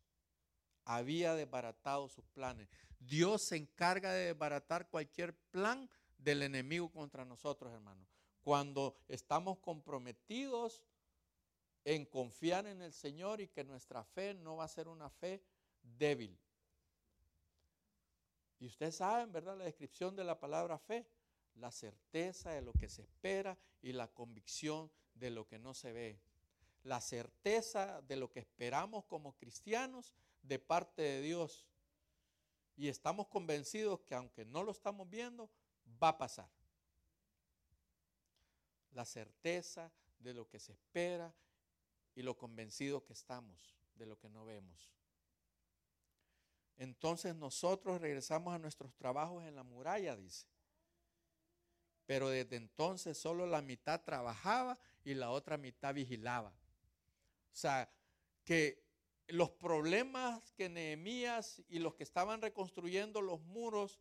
había 0.84 1.34
desbaratado 1.34 2.08
sus 2.08 2.24
planes. 2.26 2.68
Dios 2.98 3.42
se 3.42 3.56
encarga 3.56 4.12
de 4.12 4.26
desbaratar 4.26 4.88
cualquier 4.88 5.34
plan 5.50 5.88
del 6.18 6.42
enemigo 6.42 6.90
contra 6.90 7.24
nosotros, 7.24 7.72
hermanos. 7.72 8.08
Cuando 8.42 8.96
estamos 9.08 9.58
comprometidos 9.58 10.84
en 11.84 12.04
confiar 12.06 12.66
en 12.66 12.82
el 12.82 12.92
Señor 12.92 13.40
y 13.40 13.48
que 13.48 13.64
nuestra 13.64 14.04
fe 14.04 14.34
no 14.34 14.56
va 14.56 14.64
a 14.64 14.68
ser 14.68 14.88
una 14.88 15.10
fe 15.10 15.42
débil. 15.82 16.38
Y 18.60 18.66
ustedes 18.66 18.96
saben, 18.96 19.32
¿verdad? 19.32 19.56
La 19.56 19.64
descripción 19.64 20.14
de 20.14 20.22
la 20.22 20.38
palabra 20.38 20.78
fe, 20.78 21.04
la 21.54 21.72
certeza 21.72 22.50
de 22.52 22.62
lo 22.62 22.72
que 22.72 22.88
se 22.88 23.02
espera 23.02 23.58
y 23.80 23.92
la 23.92 24.08
convicción 24.08 24.90
de 25.14 25.30
lo 25.30 25.46
que 25.46 25.58
no 25.58 25.74
se 25.74 25.92
ve. 25.92 26.20
La 26.82 27.00
certeza 27.00 28.02
de 28.02 28.16
lo 28.16 28.30
que 28.30 28.40
esperamos 28.40 29.04
como 29.04 29.36
cristianos 29.36 30.12
de 30.42 30.58
parte 30.58 31.02
de 31.02 31.20
Dios. 31.20 31.66
Y 32.76 32.88
estamos 32.88 33.28
convencidos 33.28 34.00
que 34.00 34.14
aunque 34.14 34.44
no 34.44 34.62
lo 34.62 34.72
estamos 34.72 35.08
viendo, 35.08 35.50
va 36.02 36.08
a 36.08 36.18
pasar. 36.18 36.50
La 38.92 39.04
certeza 39.04 39.92
de 40.18 40.34
lo 40.34 40.48
que 40.48 40.58
se 40.58 40.72
espera 40.72 41.34
y 42.14 42.22
lo 42.22 42.36
convencido 42.36 43.04
que 43.04 43.12
estamos 43.12 43.74
de 43.94 44.06
lo 44.06 44.18
que 44.18 44.28
no 44.28 44.44
vemos. 44.44 44.92
Entonces 46.76 47.34
nosotros 47.34 48.00
regresamos 48.00 48.54
a 48.54 48.58
nuestros 48.58 48.94
trabajos 48.94 49.44
en 49.44 49.54
la 49.54 49.62
muralla, 49.62 50.16
dice. 50.16 50.46
Pero 52.06 52.28
desde 52.28 52.56
entonces 52.56 53.16
solo 53.16 53.46
la 53.46 53.62
mitad 53.62 54.02
trabajaba 54.02 54.78
y 55.04 55.14
la 55.14 55.30
otra 55.30 55.56
mitad 55.56 55.94
vigilaba. 55.94 56.52
O 57.52 57.56
sea, 57.56 57.90
que 58.44 58.82
los 59.28 59.50
problemas 59.50 60.52
que 60.52 60.68
Nehemías 60.68 61.62
y 61.68 61.78
los 61.78 61.94
que 61.94 62.02
estaban 62.02 62.40
reconstruyendo 62.40 63.20
los 63.20 63.40
muros, 63.42 64.00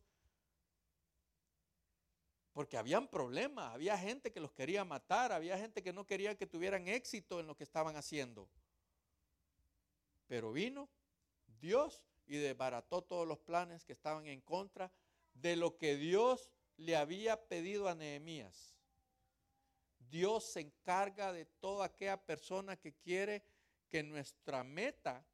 porque 2.52 2.76
habían 2.76 3.08
problemas, 3.08 3.72
había 3.72 3.96
gente 3.96 4.30
que 4.30 4.40
los 4.40 4.52
quería 4.52 4.84
matar, 4.84 5.32
había 5.32 5.56
gente 5.56 5.82
que 5.82 5.92
no 5.92 6.06
quería 6.06 6.36
que 6.36 6.46
tuvieran 6.46 6.86
éxito 6.88 7.40
en 7.40 7.46
lo 7.46 7.56
que 7.56 7.64
estaban 7.64 7.96
haciendo. 7.96 8.48
Pero 10.26 10.52
vino 10.52 10.88
Dios 11.60 12.02
y 12.26 12.36
desbarató 12.36 13.02
todos 13.02 13.26
los 13.26 13.38
planes 13.38 13.84
que 13.84 13.92
estaban 13.92 14.26
en 14.26 14.40
contra 14.40 14.92
de 15.34 15.56
lo 15.56 15.76
que 15.78 15.96
Dios 15.96 16.50
le 16.76 16.96
había 16.96 17.48
pedido 17.48 17.88
a 17.88 17.94
Nehemías. 17.94 18.74
Dios 20.12 20.44
se 20.44 20.60
encarga 20.60 21.32
de 21.32 21.46
toda 21.46 21.86
aquella 21.86 22.18
persona 22.18 22.76
que 22.76 22.92
quiere 22.92 23.42
que 23.88 24.02
nuestra 24.02 24.62
meta, 24.62 25.24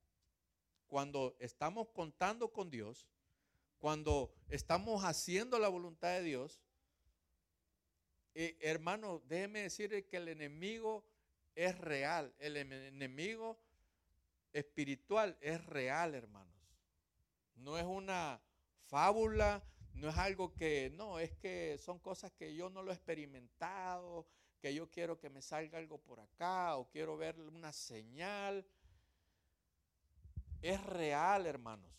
cuando 0.87 1.37
estamos 1.41 1.89
contando 1.89 2.53
con 2.53 2.71
Dios, 2.71 3.09
cuando 3.81 4.33
estamos 4.49 5.03
haciendo 5.03 5.59
la 5.59 5.69
voluntad 5.69 6.11
de 6.11 6.23
Dios, 6.23 6.63
eh, 8.35 8.57
hermano, 8.61 9.21
déjeme 9.27 9.63
decirle 9.63 10.07
que 10.07 10.19
el 10.19 10.29
enemigo 10.29 11.05
es 11.57 11.77
real, 11.77 12.33
el 12.39 12.57
enemigo 12.57 13.59
espiritual 14.53 15.37
es 15.41 15.65
real, 15.67 16.15
hermanos. 16.15 16.55
No 17.57 17.77
es 17.77 17.85
una 17.85 18.41
fábula, 18.87 19.61
no 19.95 20.09
es 20.09 20.17
algo 20.17 20.55
que, 20.55 20.91
no, 20.95 21.19
es 21.19 21.33
que 21.33 21.79
son 21.79 21.99
cosas 21.99 22.31
que 22.31 22.55
yo 22.55 22.71
no 22.71 22.85
lo 22.85 22.93
he 22.93 22.95
experimentado, 22.95 24.25
que 24.61 24.75
yo 24.75 24.91
quiero 24.91 25.19
que 25.19 25.31
me 25.31 25.43
salga 25.43 25.79
algo 25.79 25.99
por 25.99 26.21
acá 26.21 26.77
o 26.77 26.89
quiero 26.89 27.17
ver 27.17 27.39
una 27.41 27.73
señal. 27.73 28.67
Es 30.61 30.83
real, 30.85 31.47
hermanos. 31.47 31.93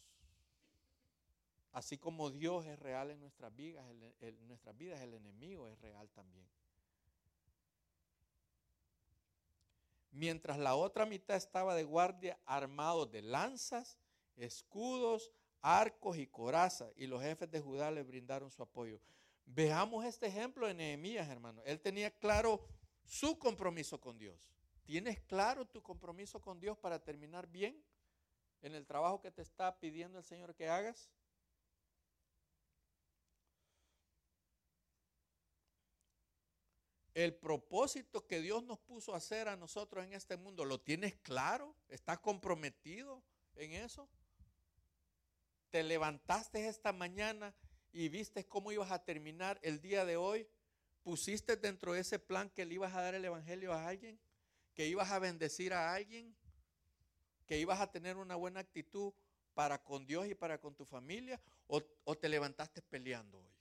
Así 1.72 1.97
como 1.97 2.30
Dios 2.30 2.66
es 2.66 2.80
real 2.80 3.12
en 3.12 3.20
nuestras 3.20 3.55
vidas, 3.55 3.86
en 4.22 4.47
nuestras 4.47 4.76
vidas 4.78 4.99
el 5.01 5.14
enemigo 5.14 5.68
es 5.70 5.80
real 5.80 6.10
también. 6.10 6.47
Mientras 10.12 10.57
la 10.57 10.76
otra 10.76 11.05
mitad 11.05 11.38
estaba 11.38 11.76
de 11.76 11.84
guardia 11.84 12.39
armado 12.45 13.05
de 13.05 13.22
lanzas, 13.22 13.97
escudos, 14.36 15.32
arcos 15.62 16.18
y 16.18 16.28
corazas, 16.28 16.91
y 16.97 17.07
los 17.07 17.22
jefes 17.22 17.49
de 17.51 17.62
Judá 17.62 17.91
le 17.91 18.03
brindaron 18.03 18.49
su 18.51 18.64
apoyo. 18.64 18.99
Veamos 19.52 20.06
este 20.06 20.28
ejemplo 20.28 20.68
de 20.68 20.76
Nehemías, 20.76 21.28
hermano. 21.28 21.64
Él 21.66 21.82
tenía 21.82 22.12
claro 22.12 22.64
su 23.04 23.39
compromiso 23.39 24.00
con 24.00 24.20
Dios. 24.20 24.54
¿Tienes 24.84 25.20
claro 25.22 25.66
tu 25.66 25.82
compromiso 25.82 26.39
con 26.39 26.60
Dios 26.60 26.78
para 26.78 27.04
terminar 27.04 27.47
bien 27.47 27.84
en 28.62 28.76
el 28.76 28.86
trabajo 28.86 29.22
que 29.22 29.32
te 29.32 29.41
está 29.41 29.80
pidiendo 29.80 30.20
el 30.20 30.24
Señor 30.24 30.54
que 30.54 30.70
hagas? 30.70 31.10
El 37.16 37.36
propósito 37.36 38.28
que 38.28 38.41
Dios 38.41 38.64
nos 38.64 38.78
puso 38.80 39.16
a 39.16 39.18
hacer 39.18 39.47
a 39.47 39.58
nosotros 39.58 40.06
en 40.06 40.14
este 40.14 40.38
mundo, 40.38 40.64
¿lo 40.64 40.80
tienes 40.80 41.16
claro? 41.16 41.76
¿Estás 41.88 42.20
comprometido 42.20 43.24
en 43.56 43.74
eso? 43.74 44.08
te 45.70 45.84
levantaste 45.84 46.68
esta 46.68 46.91
mañana 46.93 47.54
y 47.92 48.10
viste 48.10 48.46
cómo 48.46 48.72
ibas 48.72 48.92
a 48.92 49.04
terminar 49.04 49.60
el 49.64 49.82
día 49.82 50.06
de 50.06 50.18
hoy, 50.18 50.48
pusiste 51.04 51.56
dentro 51.56 51.94
de 51.94 52.02
ese 52.02 52.20
plan 52.20 52.50
que 52.50 52.66
le 52.66 52.76
ibas 52.76 52.94
a 52.94 53.02
dar 53.02 53.16
el 53.16 53.26
Evangelio 53.26 53.74
a 53.74 53.88
alguien, 53.88 54.20
que 54.74 54.88
ibas 54.88 55.10
a 55.12 55.20
bendecir 55.20 55.74
a 55.74 55.94
alguien, 55.94 56.36
que 57.46 57.58
ibas 57.58 57.80
a 57.80 57.92
tener 57.92 58.18
una 58.18 58.36
buena 58.36 58.60
actitud 58.60 59.14
para 59.54 59.84
con 59.84 60.06
Dios 60.06 60.28
y 60.28 60.36
para 60.36 60.60
con 60.60 60.76
tu 60.76 60.86
familia, 60.86 61.42
o, 61.68 61.82
te 62.16 62.30
levantaste 62.30 62.82
peleando 62.82 63.40
hoy. 63.40 63.52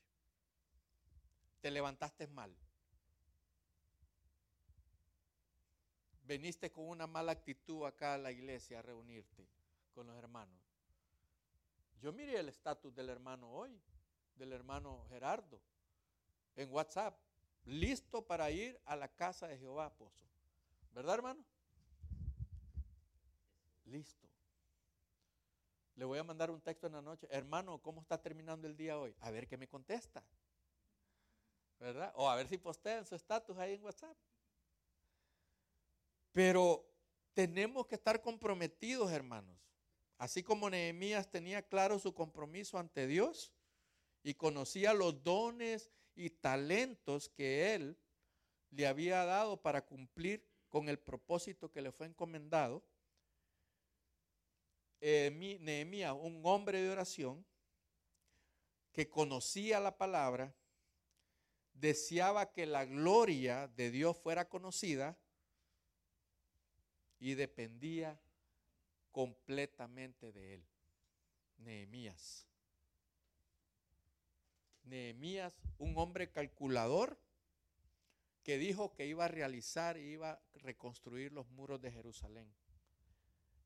Te 1.61 1.71
levantaste 1.71 2.27
mal. 2.27 2.55
Veniste 6.23 6.71
con 6.71 6.85
una 6.85 7.07
mala 7.07 7.33
actitud 7.33 7.85
acá 7.87 8.15
a 8.15 8.19
la 8.19 8.31
iglesia 8.31 8.79
a 8.79 8.83
reunirte 8.83 9.49
con 9.95 10.07
los 10.07 10.17
hermanos. 10.17 10.61
Yo 12.01 12.13
miré 12.13 12.39
el 12.39 12.49
estatus 12.49 12.95
del 12.95 13.09
hermano 13.09 13.51
hoy, 13.51 13.81
del 14.39 14.53
hermano 14.53 15.05
Gerardo, 15.09 15.61
en 16.57 16.73
WhatsApp, 16.73 17.19
listo 17.65 18.27
para 18.27 18.51
ir 18.51 18.81
a 18.85 18.97
la 18.97 19.09
casa 19.09 19.49
de 19.49 19.59
Jehová, 19.59 19.93
Pozo. 19.95 20.27
¿Verdad, 20.93 21.17
hermano? 21.17 21.45
Listo. 23.85 24.27
Le 25.97 26.05
voy 26.05 26.19
a 26.19 26.25
mandar 26.25 26.51
un 26.51 26.61
texto 26.61 26.87
en 26.87 26.93
la 26.93 27.03
noche. 27.03 27.27
Hermano, 27.31 27.79
¿cómo 27.83 28.01
está 28.01 28.21
terminando 28.21 28.67
el 28.67 28.77
día 28.77 28.99
hoy? 28.99 29.15
A 29.21 29.31
ver 29.31 29.49
qué 29.49 29.57
me 29.57 29.69
contesta. 29.69 30.23
¿Verdad? 31.81 32.13
O 32.17 32.29
a 32.29 32.37
ver 32.37 32.49
si 32.49 32.57
postea 32.57 32.99
en 32.99 33.07
su 33.07 33.15
estatus 33.15 33.57
ahí 33.59 33.75
en 33.75 33.85
WhatsApp. 33.85 34.17
Pero 36.33 36.89
tenemos 37.35 37.87
que 37.87 37.97
estar 37.97 38.21
comprometidos, 38.23 39.11
hermanos. 39.11 39.59
Así 40.19 40.43
como 40.43 40.69
Nehemías 40.71 41.31
tenía 41.31 41.63
claro 41.63 41.99
su 41.99 42.13
compromiso 42.15 42.79
ante 42.79 43.07
Dios 43.07 43.53
y 44.23 44.35
conocía 44.35 44.95
los 44.95 45.23
dones 45.23 45.91
y 46.15 46.31
talentos 46.31 47.29
que 47.29 47.75
él 47.75 47.97
le 48.71 48.87
había 48.87 49.25
dado 49.25 49.61
para 49.61 49.85
cumplir 49.85 50.45
con 50.69 50.89
el 50.89 50.99
propósito 50.99 51.71
que 51.71 51.81
le 51.81 51.93
fue 51.93 52.07
encomendado, 52.07 52.85
Nehemías, 55.01 56.13
un 56.13 56.41
hombre 56.45 56.83
de 56.83 56.91
oración 56.91 57.47
que 58.93 59.09
conocía 59.09 59.79
la 59.79 59.97
palabra, 59.97 60.55
deseaba 61.73 62.51
que 62.51 62.67
la 62.67 62.85
gloria 62.85 63.69
de 63.69 63.91
Dios 63.91 64.17
fuera 64.19 64.49
conocida 64.49 65.17
y 67.21 67.35
dependía 67.35 68.21
completamente 69.13 70.33
de 70.33 70.55
él. 70.55 70.67
Nehemías. 71.59 72.47
Nehemías, 74.89 75.61
un 75.79 75.97
hombre 75.99 76.31
calculador 76.31 77.19
que 78.43 78.59
dijo 78.59 78.95
que 78.95 79.07
iba 79.07 79.27
a 79.27 79.29
realizar 79.29 79.99
y 79.99 80.13
iba 80.13 80.33
a 80.33 80.43
reconstruir 80.55 81.33
los 81.33 81.49
muros 81.51 81.81
de 81.81 81.93
Jerusalén. 81.93 82.51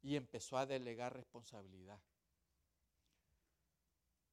Y 0.03 0.17
empezó 0.17 0.59
a 0.59 0.67
delegar 0.67 1.15
responsabilidad. 1.15 2.01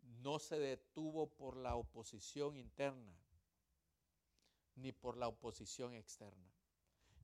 No 0.02 0.40
se 0.40 0.58
detuvo 0.58 1.30
por 1.30 1.56
la 1.56 1.76
oposición 1.76 2.58
interna, 2.58 3.16
ni 4.76 4.92
por 4.92 5.18
la 5.18 5.28
oposición 5.28 5.94
externa. 5.94 6.52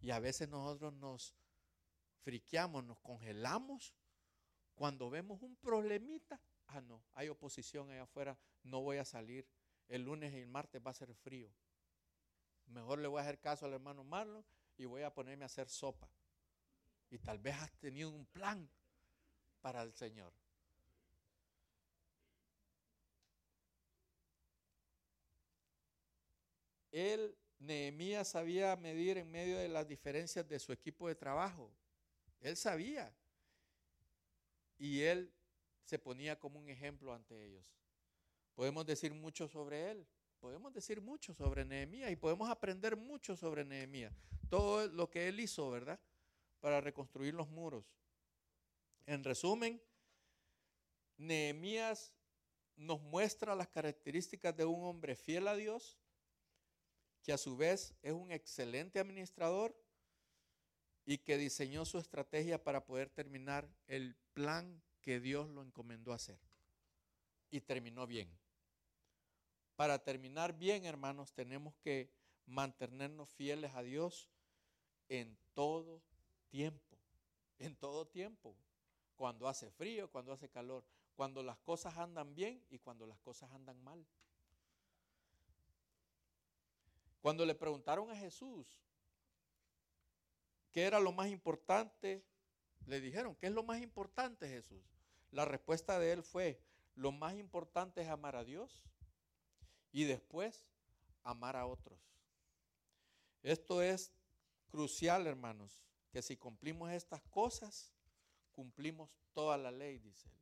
Y 0.02 0.12
a 0.12 0.20
veces 0.20 0.48
nosotros 0.48 0.94
nos 0.94 1.34
friqueamos, 2.22 2.84
nos 2.84 3.00
congelamos 3.00 3.96
cuando 4.76 5.10
vemos 5.10 5.42
un 5.42 5.56
problemita. 5.56 6.40
Ah, 6.68 6.82
no, 6.82 7.04
hay 7.14 7.30
oposición 7.30 7.90
allá 7.92 8.04
afuera, 8.04 8.38
no 8.64 8.82
voy 8.82 8.98
a 8.98 9.06
salir. 9.06 9.48
El 9.88 10.04
lunes 10.04 10.34
y 10.34 10.40
el 10.40 10.48
martes 10.48 10.82
va 10.86 10.92
a 10.92 10.96
ser 10.96 11.14
frío. 11.14 11.50
Mejor 12.68 13.00
le 13.00 13.08
voy 13.08 13.20
a 13.20 13.24
hacer 13.24 13.40
caso 13.40 13.66
al 13.66 13.74
hermano 13.74 14.04
Marlon 14.04 14.44
y 14.78 14.86
voy 14.86 15.04
a 15.04 15.14
ponerme 15.14 15.44
a 15.44 15.48
hacer 15.48 15.70
sopa. 15.70 16.10
Y 17.10 17.20
tal 17.20 17.38
vez 17.38 17.56
has 17.56 17.72
tenido 17.80 18.10
un 18.10 18.26
plan 18.26 18.68
para 19.62 19.84
el 19.84 19.94
Señor. 19.94 20.34
Él, 26.92 27.38
Nehemías, 27.60 28.30
sabía 28.30 28.76
medir 28.78 29.18
en 29.18 29.30
medio 29.30 29.58
de 29.58 29.68
las 29.68 29.88
diferencias 29.88 30.48
de 30.48 30.60
su 30.60 30.72
equipo 30.72 31.08
de 31.08 31.16
trabajo. 31.16 31.72
Él 32.40 32.56
sabía. 32.56 33.14
Y 34.78 35.02
él 35.02 35.35
se 35.86 36.00
ponía 36.00 36.38
como 36.38 36.60
un 36.60 36.68
ejemplo 36.68 37.14
ante 37.14 37.46
ellos. 37.46 37.72
Podemos 38.56 38.86
decir 38.86 39.14
mucho 39.14 39.48
sobre 39.48 39.92
él. 39.92 40.08
Podemos 40.40 40.74
decir 40.74 41.02
mucho 41.02 41.34
sobre 41.34 41.66
Nehemías 41.66 42.12
y 42.12 42.16
podemos 42.16 42.50
aprender 42.50 42.98
mucho 42.98 43.36
sobre 43.36 43.64
Nehemías. 43.64 44.14
Todo 44.50 44.88
lo 44.88 45.10
que 45.10 45.28
él 45.28 45.40
hizo, 45.40 45.70
¿verdad? 45.70 46.00
Para 46.60 46.82
reconstruir 46.82 47.34
los 47.34 47.50
muros. 47.50 47.86
En 49.06 49.24
resumen, 49.24 49.82
Nehemías 51.18 52.14
nos 52.76 53.02
muestra 53.02 53.56
las 53.56 53.68
características 53.70 54.56
de 54.56 54.66
un 54.66 54.84
hombre 54.84 55.16
fiel 55.16 55.48
a 55.48 55.56
Dios, 55.56 55.98
que 57.24 57.34
a 57.34 57.38
su 57.38 57.56
vez 57.58 57.96
es 58.02 58.12
un 58.12 58.32
excelente 58.32 59.00
administrador 59.00 59.76
y 61.06 61.20
que 61.20 61.38
diseñó 61.38 61.86
su 61.86 61.98
estrategia 61.98 62.64
para 62.64 62.86
poder 62.86 63.10
terminar 63.10 63.68
el 63.88 64.16
plan 64.34 64.84
que 65.06 65.20
Dios 65.20 65.48
lo 65.50 65.62
encomendó 65.62 66.12
a 66.12 66.16
hacer. 66.16 66.40
Y 67.52 67.62
terminó 67.62 68.08
bien. 68.08 68.28
Para 69.76 70.04
terminar 70.04 70.58
bien, 70.58 70.84
hermanos, 70.84 71.32
tenemos 71.32 71.76
que 71.76 72.12
mantenernos 72.48 73.30
fieles 73.30 73.76
a 73.76 73.84
Dios 73.84 74.32
en 75.08 75.38
todo 75.54 76.02
tiempo. 76.50 76.98
En 77.60 77.76
todo 77.76 78.08
tiempo. 78.08 78.58
Cuando 79.16 79.48
hace 79.48 79.70
frío, 79.70 80.10
cuando 80.10 80.34
hace 80.34 80.50
calor. 80.50 80.84
Cuando 81.16 81.44
las 81.44 81.60
cosas 81.60 81.96
andan 81.98 82.34
bien 82.34 82.66
y 82.72 82.80
cuando 82.80 83.06
las 83.06 83.20
cosas 83.20 83.52
andan 83.52 83.80
mal. 83.84 84.04
Cuando 87.22 87.46
le 87.46 87.54
preguntaron 87.54 88.10
a 88.10 88.16
Jesús 88.16 88.82
qué 90.72 90.82
era 90.82 91.00
lo 91.00 91.12
más 91.12 91.30
importante, 91.30 92.26
le 92.88 93.00
dijeron, 93.00 93.36
¿qué 93.36 93.48
es 93.48 93.54
lo 93.54 93.64
más 93.64 93.82
importante 93.82 94.48
Jesús? 94.48 94.95
La 95.32 95.46
respuesta 95.46 96.00
de 96.00 96.12
él 96.12 96.24
fue, 96.24 96.62
lo 96.96 97.12
más 97.12 97.36
importante 97.36 98.02
es 98.02 98.10
amar 98.10 98.36
a 98.36 98.44
Dios 98.44 98.86
y 99.92 100.06
después 100.06 100.64
amar 101.24 101.56
a 101.56 101.66
otros. 101.66 102.00
Esto 103.44 103.82
es 103.82 104.12
crucial, 104.70 105.28
hermanos, 105.28 105.82
que 106.12 106.22
si 106.22 106.38
cumplimos 106.38 106.92
estas 106.92 107.22
cosas, 107.24 107.94
cumplimos 108.52 109.10
toda 109.34 109.58
la 109.58 109.72
ley, 109.72 110.00
dice 110.00 110.30
él. 110.30 110.36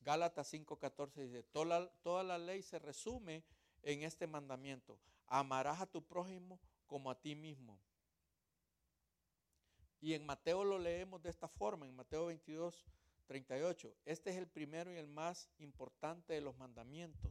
Gálatas 0.00 0.52
5:14 0.52 1.22
dice, 1.22 1.42
toda 1.42 1.88
toda 2.02 2.22
la 2.22 2.38
ley 2.38 2.62
se 2.62 2.78
resume 2.78 3.44
en 3.82 4.02
este 4.02 4.26
mandamiento, 4.26 4.98
amarás 5.26 5.80
a 5.80 5.86
tu 5.86 6.02
prójimo 6.02 6.58
como 6.86 7.10
a 7.10 7.20
ti 7.20 7.34
mismo. 7.34 7.78
Y 10.00 10.14
en 10.14 10.24
Mateo 10.24 10.64
lo 10.64 10.78
leemos 10.78 11.22
de 11.22 11.30
esta 11.30 11.48
forma, 11.48 11.86
en 11.86 11.94
Mateo 11.94 12.26
22, 12.26 12.86
38. 13.28 13.94
Este 14.06 14.30
es 14.30 14.36
el 14.36 14.48
primero 14.48 14.92
y 14.92 14.96
el 14.96 15.06
más 15.06 15.48
importante 15.58 16.32
de 16.32 16.40
los 16.40 16.56
mandamientos. 16.56 17.30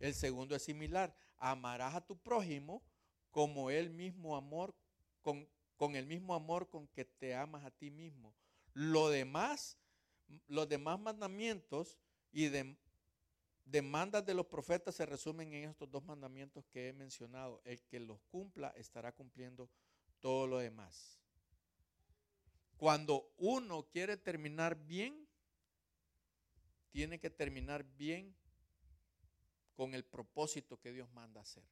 El 0.00 0.14
segundo 0.14 0.56
es 0.56 0.62
similar. 0.62 1.14
Amarás 1.36 1.94
a 1.94 2.04
tu 2.04 2.16
prójimo 2.16 2.82
como 3.30 3.70
el 3.70 3.90
mismo 3.90 4.36
amor, 4.36 4.74
con, 5.20 5.48
con 5.76 5.96
el 5.96 6.06
mismo 6.06 6.34
amor 6.34 6.68
con 6.68 6.88
que 6.88 7.04
te 7.04 7.34
amas 7.34 7.64
a 7.64 7.70
ti 7.70 7.90
mismo. 7.90 8.34
Lo 8.72 9.10
demás, 9.10 9.78
los 10.48 10.68
demás 10.68 10.98
mandamientos 10.98 11.98
y 12.32 12.50
demandas 13.64 14.24
de 14.24 14.34
los 14.34 14.46
profetas 14.46 14.94
se 14.94 15.06
resumen 15.06 15.52
en 15.52 15.68
estos 15.70 15.90
dos 15.90 16.04
mandamientos 16.04 16.64
que 16.72 16.88
he 16.88 16.92
mencionado. 16.92 17.60
El 17.64 17.82
que 17.82 18.00
los 18.00 18.18
cumpla 18.30 18.68
estará 18.76 19.12
cumpliendo 19.12 19.68
todo 20.20 20.46
lo 20.46 20.58
demás. 20.58 21.20
Cuando 22.76 23.32
uno 23.36 23.86
quiere 23.90 24.16
terminar 24.16 24.74
bien, 24.74 25.23
tiene 26.94 27.18
que 27.18 27.28
terminar 27.28 27.82
bien 27.82 28.36
con 29.74 29.94
el 29.94 30.04
propósito 30.04 30.78
que 30.78 30.92
Dios 30.92 31.10
manda 31.10 31.40
hacer. 31.40 31.64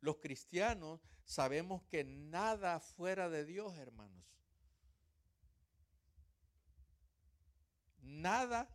Los 0.00 0.16
cristianos 0.16 1.02
sabemos 1.26 1.82
que 1.90 2.02
nada 2.02 2.80
fuera 2.80 3.28
de 3.28 3.44
Dios, 3.44 3.76
hermanos. 3.76 4.24
Nada 8.00 8.74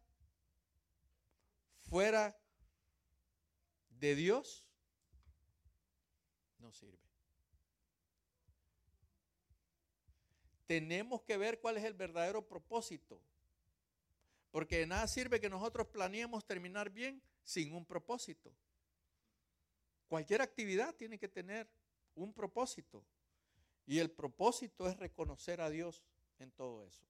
fuera 1.89 2.39
de 3.89 4.13
Dios 4.13 4.67
no 6.59 6.71
sirve. 6.71 6.99
Tenemos 10.67 11.23
que 11.23 11.37
ver 11.37 11.59
cuál 11.59 11.77
es 11.77 11.83
el 11.83 11.95
verdadero 11.95 12.47
propósito. 12.47 13.19
Porque 14.53 14.77
de 14.77 14.85
nada 14.85 15.07
sirve 15.07 15.41
que 15.41 15.49
nosotros 15.49 15.87
planeemos 15.87 16.45
terminar 16.45 16.91
bien 16.91 17.19
sin 17.43 17.73
un 17.73 17.83
propósito. 17.83 18.53
Cualquier 20.07 20.43
actividad 20.43 20.93
tiene 20.93 21.17
que 21.17 21.27
tener 21.27 21.67
un 22.13 22.31
propósito. 22.31 23.03
Y 23.87 23.97
el 23.97 24.11
propósito 24.11 24.87
es 24.87 24.95
reconocer 24.97 25.59
a 25.59 25.71
Dios 25.71 26.03
en 26.37 26.51
todo 26.51 26.85
eso. 26.85 27.03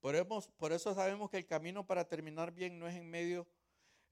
Por 0.00 0.72
eso, 0.72 0.94
sabemos 0.94 1.28
que 1.28 1.36
el 1.36 1.46
camino 1.46 1.86
para 1.86 2.08
terminar 2.08 2.50
bien 2.50 2.78
no 2.78 2.88
es 2.88 2.96
en 2.96 3.10
medio, 3.10 3.46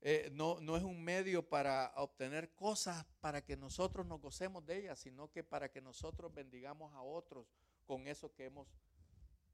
eh, 0.03 0.29
no, 0.35 0.59
es 0.77 0.83
un 0.83 1.03
medio 1.03 1.49
para 1.49 1.95
obtener 1.97 2.55
cosas 2.55 3.07
para 3.23 3.43
que 3.43 3.57
nosotros 3.57 4.05
nos 4.05 4.21
gocemos 4.21 4.67
de 4.67 4.81
ellas, 4.81 4.99
sino 4.99 5.31
que 5.31 5.43
para 5.43 5.71
que 5.71 5.81
nosotros 5.81 6.35
bendigamos 6.35 6.93
a 6.93 7.01
otros 7.01 7.47
con 7.87 8.07
eso 8.07 8.31
que 8.35 8.45
hemos 8.45 8.69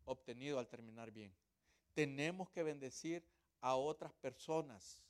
obtenido 0.05 0.59
al 0.59 0.66
terminar 0.66 1.12
bien. 1.12 1.32
Tenemos 1.95 2.51
que 2.51 2.62
bendecir 2.62 3.24
a 3.61 3.76
otras 3.76 4.12
personas. 4.14 5.03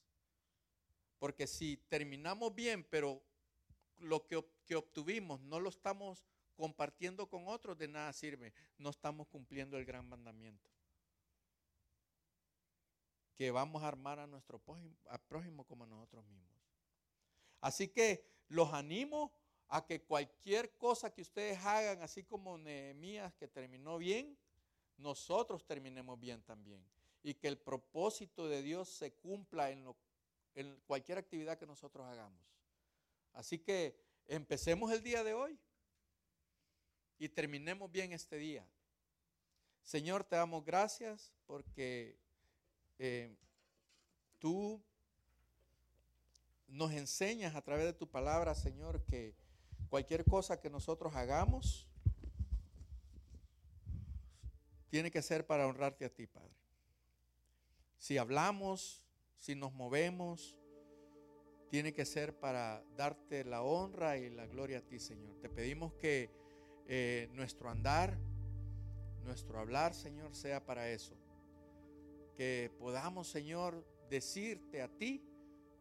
Porque 1.19 1.47
si 1.47 1.77
terminamos 1.89 2.55
bien, 2.55 2.85
pero 2.85 3.23
lo 3.99 4.27
que, 4.27 4.45
que 4.67 4.77
obtuvimos 4.77 5.41
no 5.41 5.59
lo 5.59 5.71
estamos 5.71 6.25
compartiendo 6.55 7.29
con 7.29 7.49
otros, 7.49 7.77
de 7.77 7.89
nada 7.89 8.13
sirve. 8.13 8.53
No 8.79 8.91
estamos 8.91 9.27
cumpliendo 9.29 9.77
el 9.77 9.85
gran 9.85 10.09
mandamiento. 10.09 10.71
Que 13.37 13.51
vamos 13.51 13.83
a 13.83 13.89
armar 13.89 14.19
a 14.19 14.27
nuestro 14.27 14.61
prójimo, 15.29 15.65
como 15.65 15.85
a 15.85 15.87
nosotros 15.87 16.25
mismos. 16.27 16.55
Así 17.61 17.89
que 17.89 18.25
los 18.49 18.73
animo 18.73 19.33
a 19.69 19.85
que 19.85 20.03
cualquier 20.03 20.77
cosa 20.77 21.13
que 21.13 21.23
ustedes 21.23 21.59
hagan, 21.65 22.03
así 22.03 22.23
como 22.23 22.59
Nehemías 22.59 23.35
que 23.35 23.49
terminó 23.49 23.99
bien, 23.99 24.39
nosotros 24.99 25.65
terminemos 25.65 26.19
bien 26.19 26.43
también. 26.43 26.85
Y 27.23 27.35
que 27.35 27.49
el 27.49 27.59
propósito 27.59 28.49
de 28.49 28.63
Dios 28.63 28.89
se 28.89 29.13
cumpla 29.13 29.71
en, 29.71 29.85
lo, 29.85 29.97
en 30.55 30.79
cualquier 30.87 31.19
actividad 31.19 31.59
que 31.59 31.67
nosotros 31.67 32.07
hagamos. 32.07 32.41
Así 33.33 33.59
que 33.59 33.99
empecemos 34.27 34.93
el 34.93 35.03
día 35.03 35.25
de 35.25 35.35
hoy 35.35 35.59
y 37.19 37.29
terminemos 37.29 37.91
bien 37.91 38.13
este 38.13 38.37
día. 38.37 38.67
Señor, 39.83 40.25
te 40.25 40.37
damos 40.37 40.65
gracias 40.65 41.33
porque 41.47 42.19
eh, 42.99 43.35
tú 44.39 44.83
nos 46.69 46.93
enseñas 46.93 47.55
a 47.55 47.63
través 47.63 47.85
de 47.85 47.93
tu 47.93 48.09
palabra, 48.09 48.55
Señor, 48.55 49.05
que 49.05 49.35
cualquier 49.89 50.25
cosa 50.25 50.61
que 50.61 50.71
nosotros 50.71 51.15
hagamos 51.15 51.89
tiene 54.95 55.11
que 55.11 55.23
ser 55.23 55.45
para 55.45 55.67
honrarte 55.67 56.05
a 56.05 56.09
ti, 56.09 56.29
Padre. 56.29 56.55
Si 57.99 58.17
hablamos, 58.17 59.03
si 59.41 59.57
nos 59.57 59.73
movemos, 59.73 60.57
tiene 61.69 61.93
que 61.93 62.05
ser 62.05 62.39
para 62.39 62.81
darte 62.97 63.43
la 63.43 63.65
honra 63.65 64.19
y 64.19 64.31
la 64.31 64.47
gloria 64.47 64.79
a 64.79 64.83
ti, 64.83 65.01
Señor. 65.01 65.37
Te 65.41 65.49
pedimos 65.49 65.95
que 65.95 66.31
eh, 66.87 67.29
nuestro 67.33 67.71
andar, 67.71 68.17
nuestro 69.25 69.59
hablar, 69.59 69.95
Señor, 69.95 70.33
sea 70.37 70.65
para 70.65 70.89
eso. 70.89 71.17
Que 72.37 72.71
podamos, 72.79 73.27
Señor, 73.27 73.85
decirte 74.09 74.81
a 74.81 74.87
ti 74.87 75.25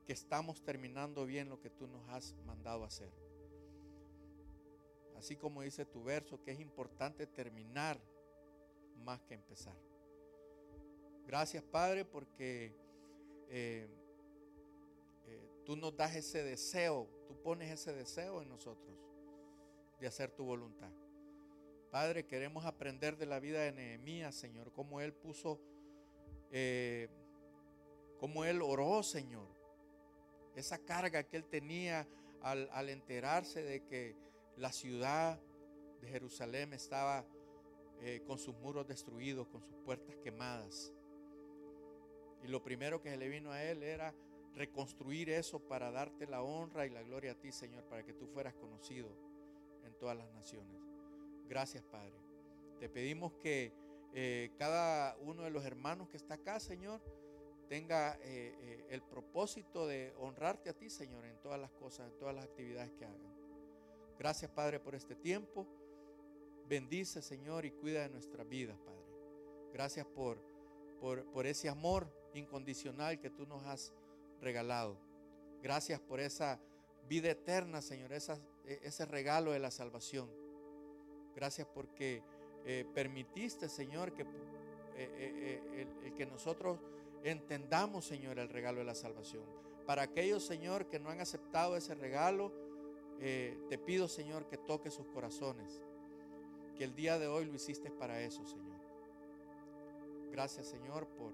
que 0.08 0.14
estamos 0.14 0.64
terminando 0.64 1.28
bien 1.28 1.50
lo 1.50 1.60
que 1.60 1.70
tú 1.70 1.86
nos 1.86 2.10
has 2.10 2.34
mandado 2.48 2.84
hacer. 2.84 3.14
Así 5.16 5.36
como 5.36 5.62
dice 5.62 5.86
tu 5.86 6.04
verso, 6.04 6.42
que 6.42 6.50
es 6.50 6.60
importante 6.60 7.28
terminar 7.28 8.02
más 8.98 9.22
que 9.22 9.34
empezar. 9.34 9.76
Gracias, 11.26 11.64
Padre, 11.64 12.06
porque 12.06 12.76
eh, 13.50 13.88
eh, 15.26 15.50
tú 15.66 15.76
nos 15.76 15.96
das 15.96 16.16
ese 16.16 16.44
deseo, 16.44 17.08
tú 17.28 17.42
pones 17.42 17.72
ese 17.72 17.94
deseo 17.94 18.42
en 18.42 18.50
nosotros 18.50 18.98
de 20.00 20.08
hacer 20.08 20.32
tu 20.32 20.44
voluntad. 20.44 20.92
Padre, 21.92 22.26
queremos 22.26 22.66
aprender 22.66 23.18
de 23.18 23.26
la 23.26 23.40
vida 23.40 23.62
de 23.62 23.72
Nehemías, 23.72 24.36
Señor, 24.36 24.74
cómo 24.74 25.00
él 25.00 25.14
puso, 25.14 25.62
eh, 26.52 27.08
cómo 28.20 28.46
él 28.46 28.62
oró, 28.62 29.04
Señor. 29.04 29.48
Esa 30.56 30.80
carga 30.80 31.24
que 31.24 31.38
él 31.38 31.46
tenía 31.46 32.08
al, 32.42 32.70
al 32.74 32.90
enterarse 32.90 33.64
de 33.64 33.86
que 33.86 34.16
la 34.58 34.72
ciudad 34.72 35.40
de 36.02 36.08
Jerusalén 36.08 36.74
estaba 36.74 37.26
eh, 38.06 38.22
con 38.28 38.38
sus 38.38 38.54
muros 38.56 38.86
destruidos, 38.86 39.48
con 39.48 39.62
sus 39.62 39.78
puertas 39.78 40.18
quemadas. 40.18 40.92
Y 42.44 42.50
lo 42.50 42.62
primero 42.62 43.02
que 43.02 43.10
se 43.10 43.16
le 43.16 43.30
vino 43.30 43.50
a 43.54 43.64
él 43.64 43.82
era 43.82 44.14
reconstruir 44.56 45.30
eso 45.30 45.60
para 45.60 45.90
darte 45.90 46.28
la 46.28 46.44
honra 46.44 46.86
y 46.86 46.90
la 46.90 47.02
gloria 47.02 47.32
a 47.32 47.40
ti, 47.40 47.54
Señor, 47.54 47.86
para 47.86 48.04
que 48.04 48.14
tú 48.14 48.28
fueras 48.28 48.56
conocido 48.56 49.10
en 49.86 49.94
todas 49.94 50.18
las 50.18 50.30
naciones. 50.34 50.82
Gracias, 51.48 51.82
Padre. 51.86 52.14
Te 52.78 52.90
pedimos 52.90 53.32
que 53.36 53.72
eh, 54.14 54.52
cada 54.58 55.16
uno 55.22 55.44
de 55.44 55.52
los 55.52 55.64
hermanos 55.64 56.10
que 56.10 56.18
está 56.18 56.34
acá, 56.34 56.60
Señor, 56.60 57.02
tenga 57.70 58.20
eh, 58.22 58.86
el 58.90 59.02
propósito 59.02 59.88
de 59.88 60.14
honrarte 60.18 60.70
a 60.70 60.74
ti, 60.74 60.90
Señor, 60.90 61.24
en 61.26 61.40
todas 61.40 61.60
las 61.60 61.72
cosas, 61.72 62.12
en 62.12 62.18
todas 62.18 62.36
las 62.36 62.44
actividades 62.44 62.92
que 62.92 63.06
hagan. 63.06 63.34
Gracias, 64.20 64.52
Padre, 64.52 64.82
por 64.82 64.94
este 64.94 65.16
tiempo. 65.16 65.66
Bendice, 66.68 67.22
Señor, 67.22 67.66
y 67.66 67.72
cuida 67.72 68.02
de 68.02 68.10
nuestras 68.10 68.48
vidas, 68.48 68.78
Padre. 68.80 69.04
Gracias 69.74 70.06
por, 70.06 70.38
por, 71.00 71.46
ese 71.46 71.68
amor 71.68 72.08
incondicional 72.34 73.20
que 73.20 73.30
tú 73.30 73.46
nos 73.46 73.64
has 73.66 73.92
regalado. 74.40 74.98
Gracias 75.62 76.00
por 76.00 76.20
esa 76.20 76.60
vida 77.08 77.30
eterna, 77.32 77.82
Señor, 77.82 78.14
e, 78.14 78.18
ese 78.84 79.06
regalo 79.06 79.52
de 79.52 79.60
la 79.60 79.72
salvación. 79.72 80.30
Gracias 81.36 81.68
porque 81.74 82.22
eh, 82.66 82.86
permitiste, 82.94 83.68
Señor, 83.68 84.14
que, 84.14 84.22
eh, 84.22 84.28
eh, 84.96 85.88
el, 86.06 86.14
que 86.14 86.26
nosotros 86.26 86.80
entendamos, 87.24 88.06
Señor, 88.06 88.40
el 88.40 88.50
regalo 88.50 88.80
de 88.80 88.86
la 88.86 88.96
salvación. 88.96 89.44
Para 89.86 90.04
aquellos, 90.04 90.46
Señor, 90.46 90.88
que 90.88 91.00
no 91.00 91.10
han 91.10 91.20
aceptado 91.20 91.76
ese 91.76 91.96
regalo, 91.96 92.52
te 93.20 93.78
pido, 93.78 94.10
Señor, 94.10 94.48
que 94.48 94.58
toque 94.58 94.92
sus 94.92 95.08
corazones. 95.08 95.82
Que 96.76 96.84
el 96.84 96.96
día 96.96 97.20
de 97.20 97.28
hoy 97.28 97.46
lo 97.46 97.56
hiciste 97.56 97.92
para 97.92 98.22
eso, 98.22 98.46
Señor. 98.46 98.82
Gracias, 100.32 100.68
Señor, 100.68 101.08
por 101.08 101.32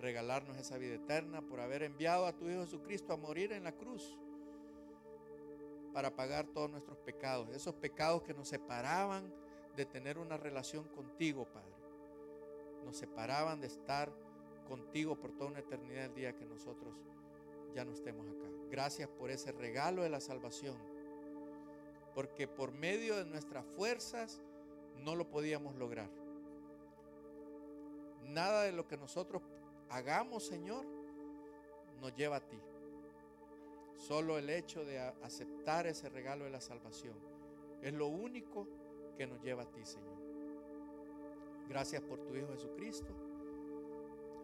regalarnos 0.00 0.56
esa 0.56 0.78
vida 0.78 0.96
eterna, 0.96 1.42
por 1.42 1.60
haber 1.60 1.84
enviado 1.84 2.26
a 2.26 2.32
tu 2.32 2.48
Hijo 2.48 2.62
Jesucristo 2.62 3.12
a 3.12 3.16
morir 3.16 3.52
en 3.52 3.62
la 3.62 3.72
cruz 3.72 4.18
para 5.92 6.14
pagar 6.14 6.46
todos 6.46 6.70
nuestros 6.70 6.98
pecados, 6.98 7.48
esos 7.50 7.74
pecados 7.74 8.22
que 8.22 8.34
nos 8.34 8.48
separaban 8.48 9.32
de 9.76 9.86
tener 9.86 10.18
una 10.18 10.36
relación 10.36 10.88
contigo, 10.88 11.46
Padre. 11.46 11.72
Nos 12.84 12.96
separaban 12.96 13.60
de 13.60 13.68
estar 13.68 14.12
contigo 14.68 15.16
por 15.16 15.32
toda 15.32 15.50
una 15.50 15.60
eternidad 15.60 16.06
el 16.06 16.14
día 16.14 16.34
que 16.34 16.44
nosotros 16.44 16.94
ya 17.74 17.84
no 17.84 17.92
estemos 17.92 18.26
acá. 18.26 18.48
Gracias 18.70 19.08
por 19.08 19.30
ese 19.30 19.52
regalo 19.52 20.02
de 20.02 20.10
la 20.10 20.20
salvación, 20.20 20.76
porque 22.14 22.48
por 22.48 22.72
medio 22.72 23.16
de 23.16 23.24
nuestras 23.24 23.64
fuerzas 23.76 24.42
no 25.04 25.14
lo 25.16 25.28
podíamos 25.28 25.76
lograr. 25.76 26.08
Nada 28.24 28.62
de 28.62 28.72
lo 28.72 28.86
que 28.86 28.96
nosotros 28.96 29.42
hagamos, 29.90 30.46
Señor, 30.46 30.86
nos 32.00 32.14
lleva 32.14 32.36
a 32.36 32.40
ti. 32.40 32.58
Solo 33.96 34.38
el 34.38 34.50
hecho 34.50 34.84
de 34.84 34.98
aceptar 34.98 35.86
ese 35.86 36.08
regalo 36.08 36.44
de 36.44 36.50
la 36.50 36.60
salvación 36.60 37.14
es 37.82 37.92
lo 37.92 38.08
único 38.08 38.66
que 39.16 39.26
nos 39.26 39.40
lleva 39.42 39.62
a 39.62 39.70
ti, 39.70 39.84
Señor. 39.84 40.18
Gracias 41.68 42.02
por 42.02 42.20
tu 42.24 42.34
Hijo 42.34 42.48
Jesucristo. 42.52 43.12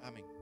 Amén. 0.02 0.37